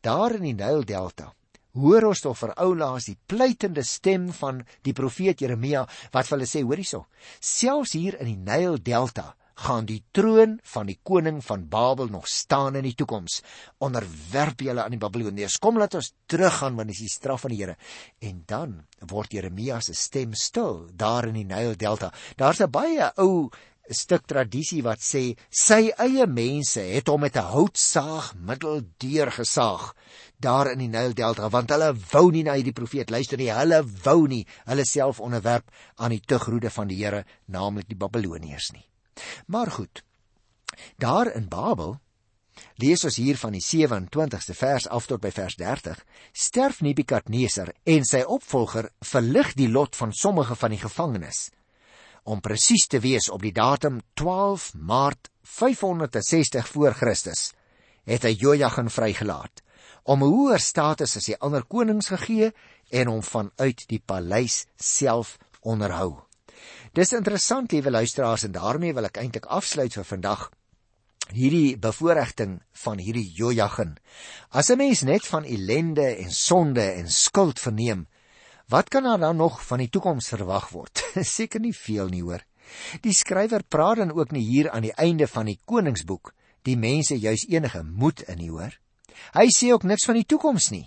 daar 0.00 0.34
in 0.34 0.42
die 0.42 0.54
Nyl 0.54 0.84
Delta 0.84 1.34
hoor 1.74 2.08
ons 2.10 2.20
tog 2.20 2.38
vir 2.38 2.54
oulaas 2.56 3.10
die 3.10 3.18
pleitende 3.26 3.84
stem 3.84 4.32
van 4.32 4.62
die 4.82 4.92
profeet 4.92 5.40
Jeremia 5.40 5.86
wat 6.12 6.30
hulle 6.32 6.46
sê 6.46 6.62
hoor 6.62 6.80
hierso 6.80 7.06
selfs 7.40 7.92
hier 7.92 8.20
in 8.20 8.32
die 8.32 8.40
Nyl 8.48 8.78
delta 8.82 9.34
gaan 9.58 9.88
die 9.88 10.02
troon 10.14 10.58
van 10.72 10.86
die 10.86 10.98
koning 11.02 11.40
van 11.44 11.66
Babel 11.70 12.10
nog 12.12 12.28
staan 12.30 12.78
in 12.78 12.86
die 12.86 12.94
toekoms. 12.94 13.40
Onderwerp 13.82 14.62
julle 14.62 14.84
aan 14.84 14.94
die 14.94 15.02
Babiloniërs. 15.02 15.58
Kom 15.62 15.80
laat 15.80 15.96
ons 15.98 16.12
teruggaan 16.30 16.78
want 16.78 16.92
dis 16.92 17.02
die 17.02 17.10
straf 17.10 17.42
van 17.46 17.54
die 17.54 17.62
Here. 17.62 17.74
En 18.22 18.44
dan 18.46 18.76
word 19.10 19.34
Jeremia 19.34 19.80
se 19.82 19.96
stem 19.98 20.36
stil 20.38 20.86
daar 20.94 21.26
in 21.30 21.40
die 21.40 21.48
Nyl 21.48 21.74
delta. 21.74 22.12
Daar's 22.36 22.62
'n 22.62 22.70
baie 22.70 23.10
ou 23.16 23.50
'n 23.88 23.94
stuk 23.94 24.26
tradisie 24.26 24.82
wat 24.82 25.00
sê 25.00 25.36
sy 25.50 25.90
eie 25.98 26.26
mense 26.26 26.80
het 26.80 27.08
hom 27.08 27.20
met 27.20 27.36
'n 27.36 27.50
houtsaag 27.54 28.34
middeldeur 28.36 29.30
gesaag 29.32 29.94
daar 30.38 30.70
in 30.72 30.82
die 30.82 30.90
Nyl 30.90 31.14
delta 31.18 31.48
want 31.50 31.72
hulle 31.74 31.92
wou 32.12 32.28
nie 32.32 32.44
na 32.46 32.54
hierdie 32.58 32.76
profeet 32.76 33.10
luister 33.10 33.38
nie. 33.40 33.50
Hulle 33.52 33.82
wou 34.04 34.26
nie 34.30 34.44
hulle 34.70 34.86
self 34.86 35.20
onderwerp 35.20 35.70
aan 35.96 36.14
die 36.14 36.22
tugroede 36.22 36.70
van 36.70 36.90
die 36.90 37.00
Here 37.02 37.24
naamlik 37.46 37.88
die 37.88 37.98
Babiloniërs 37.98 38.72
nie. 38.72 38.86
Maar 39.46 39.70
goed 39.70 40.04
daar 40.96 41.26
in 41.34 41.48
Babel 41.48 41.96
lees 42.78 43.04
ons 43.04 43.16
hier 43.18 43.38
van 43.38 43.54
die 43.54 43.62
27ste 43.62 44.54
vers 44.54 44.86
af 44.86 45.06
tot 45.10 45.22
by 45.22 45.30
vers 45.34 45.56
30 45.58 45.98
sterf 46.32 46.80
Nebukadneser 46.82 47.72
en 47.84 48.06
sy 48.06 48.22
opvolger 48.22 48.90
verlig 49.02 49.54
die 49.58 49.70
lot 49.70 49.96
van 49.96 50.12
sommige 50.12 50.54
van 50.58 50.74
die 50.74 50.82
gevangenes. 50.82 51.48
Om 52.28 52.42
presies 52.44 52.86
te 52.86 53.00
wees 53.00 53.30
op 53.30 53.42
die 53.42 53.54
datum 53.54 54.02
12 54.14 54.74
Maart 54.74 55.30
560 55.42 56.68
voor 56.68 56.94
Christus 56.94 57.52
het 58.08 58.24
hy 58.24 58.34
Jojagin 58.38 58.90
vrygelaat 58.92 59.62
om 60.08 60.24
'n 60.24 60.32
hoër 60.32 60.60
status 60.60 61.16
as 61.20 61.28
die 61.28 61.38
ander 61.38 61.64
konings 61.68 62.08
gegee 62.08 62.52
en 62.90 63.10
hom 63.12 63.22
vanuit 63.22 63.84
die 63.88 64.00
paleis 64.00 64.66
self 64.76 65.36
onderhou. 65.60 66.24
Dis 66.92 67.12
interessant, 67.12 67.72
liewe 67.72 67.90
luisteraars, 67.90 68.44
en 68.44 68.52
daarmee 68.52 68.94
wil 68.94 69.04
ek 69.04 69.20
eintlik 69.20 69.46
afsluit 69.46 69.92
vir 69.92 70.04
vandag 70.04 70.50
hierdie 71.28 71.76
bevoordiging 71.76 72.62
van 72.72 72.98
hierdie 72.98 73.32
Jojagin. 73.36 73.98
As 74.50 74.70
'n 74.70 74.78
mens 74.78 75.02
net 75.02 75.26
van 75.26 75.44
ellende 75.44 76.16
en 76.16 76.30
sonde 76.30 76.82
en 76.82 77.10
skuld 77.10 77.60
verneem, 77.60 78.06
Wat 78.68 78.88
kan 78.88 79.02
daar 79.02 79.18
dan 79.18 79.36
nog 79.36 79.66
van 79.66 79.78
die 79.78 79.88
toekoms 79.88 80.28
verwag 80.28 80.68
word? 80.68 81.00
Seker 81.36 81.60
nie 81.60 81.72
veel 81.72 82.10
nie 82.12 82.20
hoor. 82.22 82.42
Die 83.00 83.14
skrywer 83.16 83.64
praat 83.64 83.96
dan 83.96 84.12
ook 84.12 84.34
nie 84.36 84.44
hier 84.44 84.68
aan 84.70 84.84
die 84.84 84.92
einde 84.92 85.26
van 85.26 85.48
die 85.48 85.56
koningsboek 85.64 86.34
die 86.68 86.76
mense 86.76 87.16
juis 87.16 87.46
enige 87.48 87.80
moed 87.82 88.20
in 88.28 88.36
nie 88.42 88.50
hoor. 88.52 88.76
Hy 89.34 89.48
sê 89.54 89.72
ook 89.72 89.84
niks 89.84 90.06
van 90.08 90.18
die 90.18 90.26
toekoms 90.26 90.70
nie. 90.70 90.86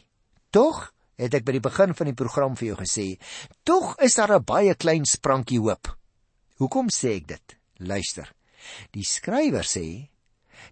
Tog 0.52 0.94
het 1.22 1.34
ek 1.38 1.46
by 1.46 1.56
die 1.58 1.63
begin 1.63 1.94
van 1.98 2.10
die 2.10 2.17
program 2.17 2.56
vir 2.58 2.72
jou 2.72 2.78
gesê, 2.82 3.08
tog 3.63 3.96
is 4.02 4.15
daar 4.15 4.36
'n 4.39 4.44
baie 4.44 4.76
klein 4.76 5.06
sprankie 5.06 5.60
hoop. 5.60 5.98
Hoekom 6.58 6.89
sê 6.89 7.17
ek 7.17 7.28
dit? 7.28 7.58
Luister. 7.80 8.34
Die 8.91 9.04
skrywer 9.04 9.65
sê 9.65 10.10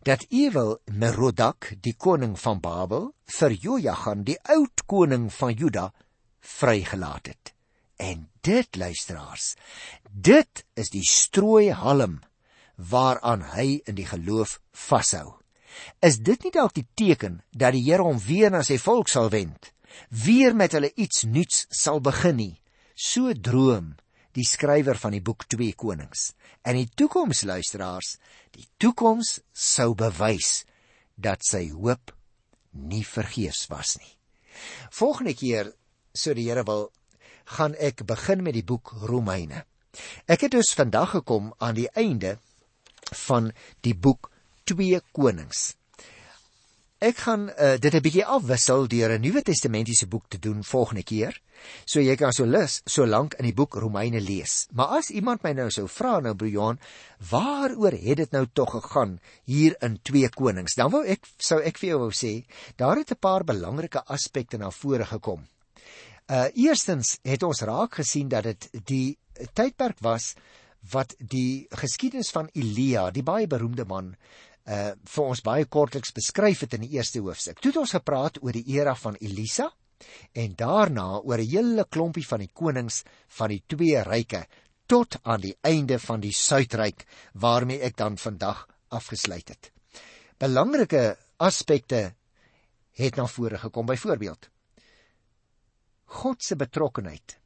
dat 0.04 0.26
Ewel 0.30 0.78
Merodak, 0.86 1.74
die 1.82 1.96
koning 1.98 2.38
van 2.40 2.60
Babel, 2.60 3.14
vir 3.26 3.52
Jojagin, 3.52 4.24
die 4.24 4.38
oud 4.44 4.86
koning 4.86 5.34
van 5.34 5.54
Juda, 5.54 5.94
vrygelaat 6.40 7.28
het. 7.28 7.54
En 7.98 8.30
dit 8.42 8.76
luisteraars, 8.76 9.56
dit 10.12 10.66
is 10.76 10.90
die 10.90 11.04
strooi 11.04 11.72
halm 11.72 12.22
waaraan 12.76 13.44
hy 13.56 13.82
in 13.86 13.96
die 13.96 14.08
geloof 14.08 14.60
vashou. 14.72 15.39
Is 16.06 16.20
dit 16.24 16.44
nie 16.44 16.54
dalk 16.56 16.76
die 16.78 16.88
teken 16.96 17.42
dat 17.52 17.76
die 17.76 17.84
Here 17.86 18.06
hom 18.06 18.20
weer 18.24 18.52
na 18.52 18.64
sy 18.66 18.80
volk 18.82 19.10
sal 19.12 19.30
wend, 19.34 19.72
weer 20.10 20.56
met 20.56 20.76
hulle 20.78 20.92
iets 20.96 21.26
nuuts 21.26 21.66
sal 21.70 22.02
begin 22.04 22.40
nie? 22.40 22.56
So 22.96 23.34
droom 23.34 23.96
die 24.38 24.46
skrywer 24.46 24.98
van 25.00 25.16
die 25.16 25.24
boek 25.26 25.48
2 25.50 25.74
Konings. 25.80 26.34
En 26.64 26.78
die 26.78 26.90
toekoms 26.96 27.44
luisteraars, 27.48 28.18
die 28.56 28.68
toekoms 28.82 29.40
sou 29.54 29.94
bewys 29.98 30.64
dat 31.16 31.44
sy 31.46 31.70
hoop 31.74 32.14
nie 32.72 33.04
vergeefs 33.04 33.68
was 33.72 33.98
nie. 34.00 34.14
Volgende 34.94 35.34
keer 35.34 35.72
so 36.14 36.36
die 36.36 36.48
Here 36.50 36.66
wil, 36.68 36.90
gaan 37.58 37.76
ek 37.80 38.06
begin 38.08 38.44
met 38.46 38.56
die 38.58 38.66
boek 38.66 38.94
Romeine. 39.10 39.64
Ek 40.30 40.46
het 40.46 40.54
dus 40.54 40.76
vandag 40.78 41.16
gekom 41.18 41.54
aan 41.58 41.80
die 41.80 41.90
einde 41.98 42.38
van 43.26 43.50
die 43.86 43.96
boek 43.96 44.30
2 44.70 45.02
Konings. 45.12 45.74
Ek 47.00 47.22
gaan 47.24 47.48
uh, 47.50 47.78
dit 47.80 47.96
'n 47.96 48.04
bietjie 48.04 48.26
afwissel 48.26 48.88
deur 48.92 49.14
'n 49.16 49.22
Nuwe 49.24 49.42
Testamentiese 49.42 50.08
boek 50.08 50.26
te 50.28 50.40
doen 50.40 50.64
volgende 50.64 51.04
keer. 51.04 51.42
So 51.86 52.00
jy 52.00 52.16
kan 52.16 52.34
so 52.34 52.46
lus 52.46 52.82
so 52.86 53.06
lank 53.06 53.34
in 53.40 53.48
die 53.48 53.54
boek 53.54 53.74
Romeine 53.74 54.20
lees. 54.22 54.68
Maar 54.72 55.00
as 55.00 55.10
iemand 55.10 55.44
my 55.44 55.54
nou 55.54 55.70
sou 55.72 55.88
vra 55.88 56.20
nou 56.20 56.36
Brian, 56.36 56.80
waaroor 57.30 57.96
het 57.96 58.18
dit 58.18 58.32
nou 58.32 58.46
tog 58.54 58.72
gegaan 58.72 59.20
hier 59.46 59.76
in 59.82 60.00
2 60.04 60.30
Konings? 60.30 60.76
Dan 60.76 60.92
wou 60.92 61.06
ek 61.06 61.26
sou 61.38 61.62
ek 61.62 61.80
vir 61.80 61.90
jou 61.90 62.00
wou 62.00 62.12
sê, 62.12 62.46
daar 62.76 62.98
het 62.98 63.12
'n 63.12 63.20
paar 63.20 63.44
belangrike 63.44 64.04
aspekte 64.06 64.58
na 64.58 64.70
vore 64.70 65.06
gekom. 65.06 65.48
Uh 66.28 66.48
eerstens 66.54 67.18
het 67.24 67.44
ons 67.44 67.62
raak 67.62 67.96
gesien 67.96 68.28
dat 68.28 68.44
dit 68.44 68.70
die 68.86 69.18
tydperk 69.54 69.98
was 70.02 70.36
wat 70.92 71.16
die 71.20 71.68
geskiedenis 71.70 72.32
van 72.32 72.50
Elia, 72.54 73.10
die 73.12 73.24
baie 73.24 73.48
beroemde 73.48 73.86
man, 73.86 74.16
uh 74.70 74.94
vir 75.14 75.26
ons 75.26 75.42
baie 75.42 75.66
kortliks 75.66 76.14
beskryf 76.14 76.64
het 76.66 76.76
in 76.78 76.86
die 76.86 76.98
eerste 76.98 77.22
hoofstuk. 77.26 77.60
Toe 77.60 77.72
het 77.72 77.82
ons 77.82 77.96
gepraat 77.98 78.38
oor 78.44 78.54
die 78.54 78.68
era 78.78 78.96
van 78.96 79.18
Elisa 79.20 79.70
en 80.34 80.56
daarna 80.56 81.20
oor 81.20 81.40
'n 81.40 81.50
hele 81.50 81.86
klompie 81.90 82.28
van 82.28 82.40
die 82.40 82.54
konings 82.54 83.04
van 83.28 83.50
die 83.50 83.64
twee 83.68 84.04
ryke 84.04 84.46
tot 84.88 85.18
aan 85.24 85.42
die 85.42 85.58
einde 85.62 86.00
van 86.00 86.20
die 86.20 86.34
suidryk 86.34 87.06
waarmee 87.34 87.82
ek 87.82 87.98
dan 87.98 88.18
vandag 88.18 88.68
afgesluit 88.90 89.50
het. 89.50 89.72
Belangrike 90.38 91.18
aspekte 91.38 92.16
het 92.92 93.16
na 93.16 93.28
vore 93.28 93.58
gekom 93.58 93.86
byvoorbeeld 93.86 94.50
God 96.06 96.44
se 96.44 96.56
betrokkenheid 96.56 97.38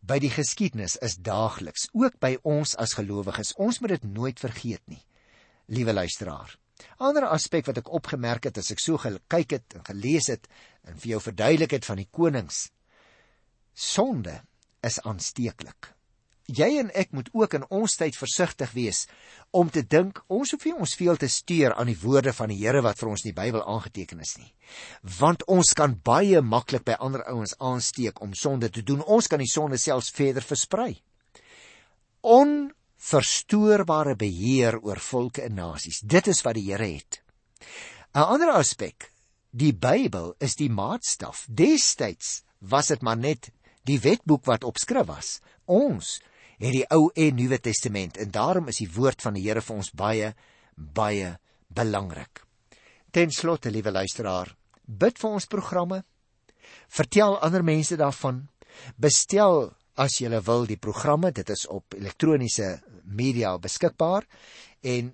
by 0.00 0.18
die 0.18 0.32
geskiedenis 0.32 0.96
is 1.04 1.18
daagliks, 1.20 1.88
ook 1.92 2.16
by 2.18 2.36
ons 2.42 2.74
as 2.80 2.96
gelowiges. 2.98 3.52
Ons 3.60 3.78
moet 3.80 3.94
dit 3.94 4.04
nooit 4.04 4.40
vergeet 4.40 4.82
nie. 4.88 5.02
Liewe 5.70 5.94
luisteraar. 5.94 6.56
Ander 6.98 7.28
aspek 7.28 7.68
wat 7.68 7.78
ek 7.82 7.92
opgemerk 7.94 8.48
het 8.48 8.58
as 8.58 8.72
ek 8.74 8.82
so 8.82 8.98
gekyk 9.00 9.56
het 9.58 9.78
en 9.78 9.86
gelees 9.86 10.30
het 10.32 10.48
en 10.88 10.98
vir 10.98 11.14
jou 11.14 11.22
verduidelik 11.28 11.78
het 11.78 11.86
van 11.86 12.00
die 12.00 12.08
konings. 12.10 12.66
Sonde 13.76 14.40
is 14.86 14.98
aansteeklik 15.06 15.92
jy 16.56 16.68
en 16.80 16.90
ek 16.98 17.12
moet 17.14 17.28
ook 17.36 17.54
in 17.58 17.64
ons 17.70 17.94
tyd 17.98 18.16
versigtig 18.18 18.72
wees 18.74 19.04
om 19.56 19.70
te 19.72 19.82
dink 19.82 20.20
ons 20.28 20.52
hoef 20.54 20.66
nie 20.66 20.74
ons 20.74 20.94
veel 20.98 21.18
te 21.20 21.28
steur 21.30 21.74
aan 21.74 21.90
die 21.90 21.98
woorde 22.02 22.32
van 22.36 22.50
die 22.52 22.58
Here 22.60 22.82
wat 22.84 22.98
vir 23.00 23.12
ons 23.12 23.24
in 23.24 23.30
die 23.30 23.38
Bybel 23.38 23.62
aangeteken 23.62 24.20
is 24.22 24.36
nie. 24.38 24.50
Want 25.18 25.46
ons 25.50 25.72
kan 25.78 25.96
baie 26.04 26.42
maklik 26.42 26.84
by 26.86 26.98
ander 26.98 27.24
ouens 27.30 27.56
aansteek 27.58 28.20
om 28.22 28.34
sonde 28.34 28.70
te 28.70 28.82
doen. 28.86 29.02
Ons 29.02 29.30
kan 29.30 29.42
die 29.42 29.50
sonde 29.50 29.78
selfs 29.78 30.12
verder 30.14 30.44
versprei. 30.46 30.92
Onverstoorbare 33.00 34.12
beheer 34.14 34.76
oor 34.84 35.00
volke 35.00 35.42
en 35.42 35.54
nasies. 35.56 36.02
Dit 36.04 36.28
is 36.28 36.42
wat 36.44 36.54
die 36.54 36.66
Here 36.68 36.84
het. 36.84 37.22
'n 38.14 38.26
Ander 38.34 38.52
aspek, 38.52 39.10
die 39.50 39.72
Bybel 39.72 40.34
is 40.38 40.54
die 40.54 40.68
maatstaf. 40.68 41.46
Destyds 41.48 42.42
was 42.58 42.86
dit 42.86 43.00
maar 43.02 43.16
net 43.16 43.50
die 43.84 43.98
wetboek 43.98 44.44
wat 44.44 44.64
opskryf 44.64 45.06
was. 45.06 45.40
Ons 45.64 46.20
het 46.58 46.72
die 46.72 46.84
Ou 46.90 47.10
en 47.14 47.34
Nuwe 47.34 47.58
Testament 47.58 48.16
en 48.16 48.30
daarom 48.30 48.68
is 48.68 48.76
die 48.76 48.92
woord 48.92 49.22
van 49.22 49.34
die 49.34 49.42
Here 49.48 49.62
vir 49.62 49.76
ons 49.76 49.90
baie 49.90 50.34
baie 50.76 51.38
belangrik. 51.68 52.44
Ten 53.10 53.30
slotte, 53.30 53.70
liewe 53.70 53.90
luisteraar, 53.90 54.56
bid 54.84 55.18
vir 55.18 55.30
ons 55.30 55.46
programme. 55.46 56.04
Vertel 56.88 57.40
ander 57.40 57.64
mense 57.64 57.96
daarvan. 57.96 58.48
Bestel 58.96 59.72
as 60.00 60.16
jy 60.20 60.30
wil 60.46 60.64
die 60.68 60.80
programme, 60.80 61.32
dit 61.32 61.50
is 61.52 61.66
op 61.68 61.94
elektroniese 61.96 62.78
media 63.04 63.52
beskikbaar 63.60 64.24
en 64.80 65.12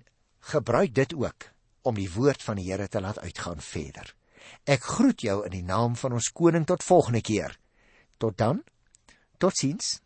gebruik 0.53 0.93
dit 0.95 1.13
ook 1.13 1.49
om 1.87 1.95
die 1.95 2.09
woord 2.11 2.43
van 2.43 2.59
die 2.59 2.69
Here 2.69 2.87
te 2.87 3.01
laat 3.01 3.19
uitgaan 3.19 3.59
verder. 3.63 4.13
Ek 4.63 4.83
groet 4.83 5.23
jou 5.23 5.41
in 5.45 5.51
die 5.51 5.63
naam 5.63 5.95
van 5.99 6.15
ons 6.15 6.31
koning 6.31 6.65
tot 6.67 6.83
volgende 6.83 7.21
keer. 7.21 7.57
Tot 8.17 8.37
dan. 8.37 8.63
Totsiens. 9.37 9.99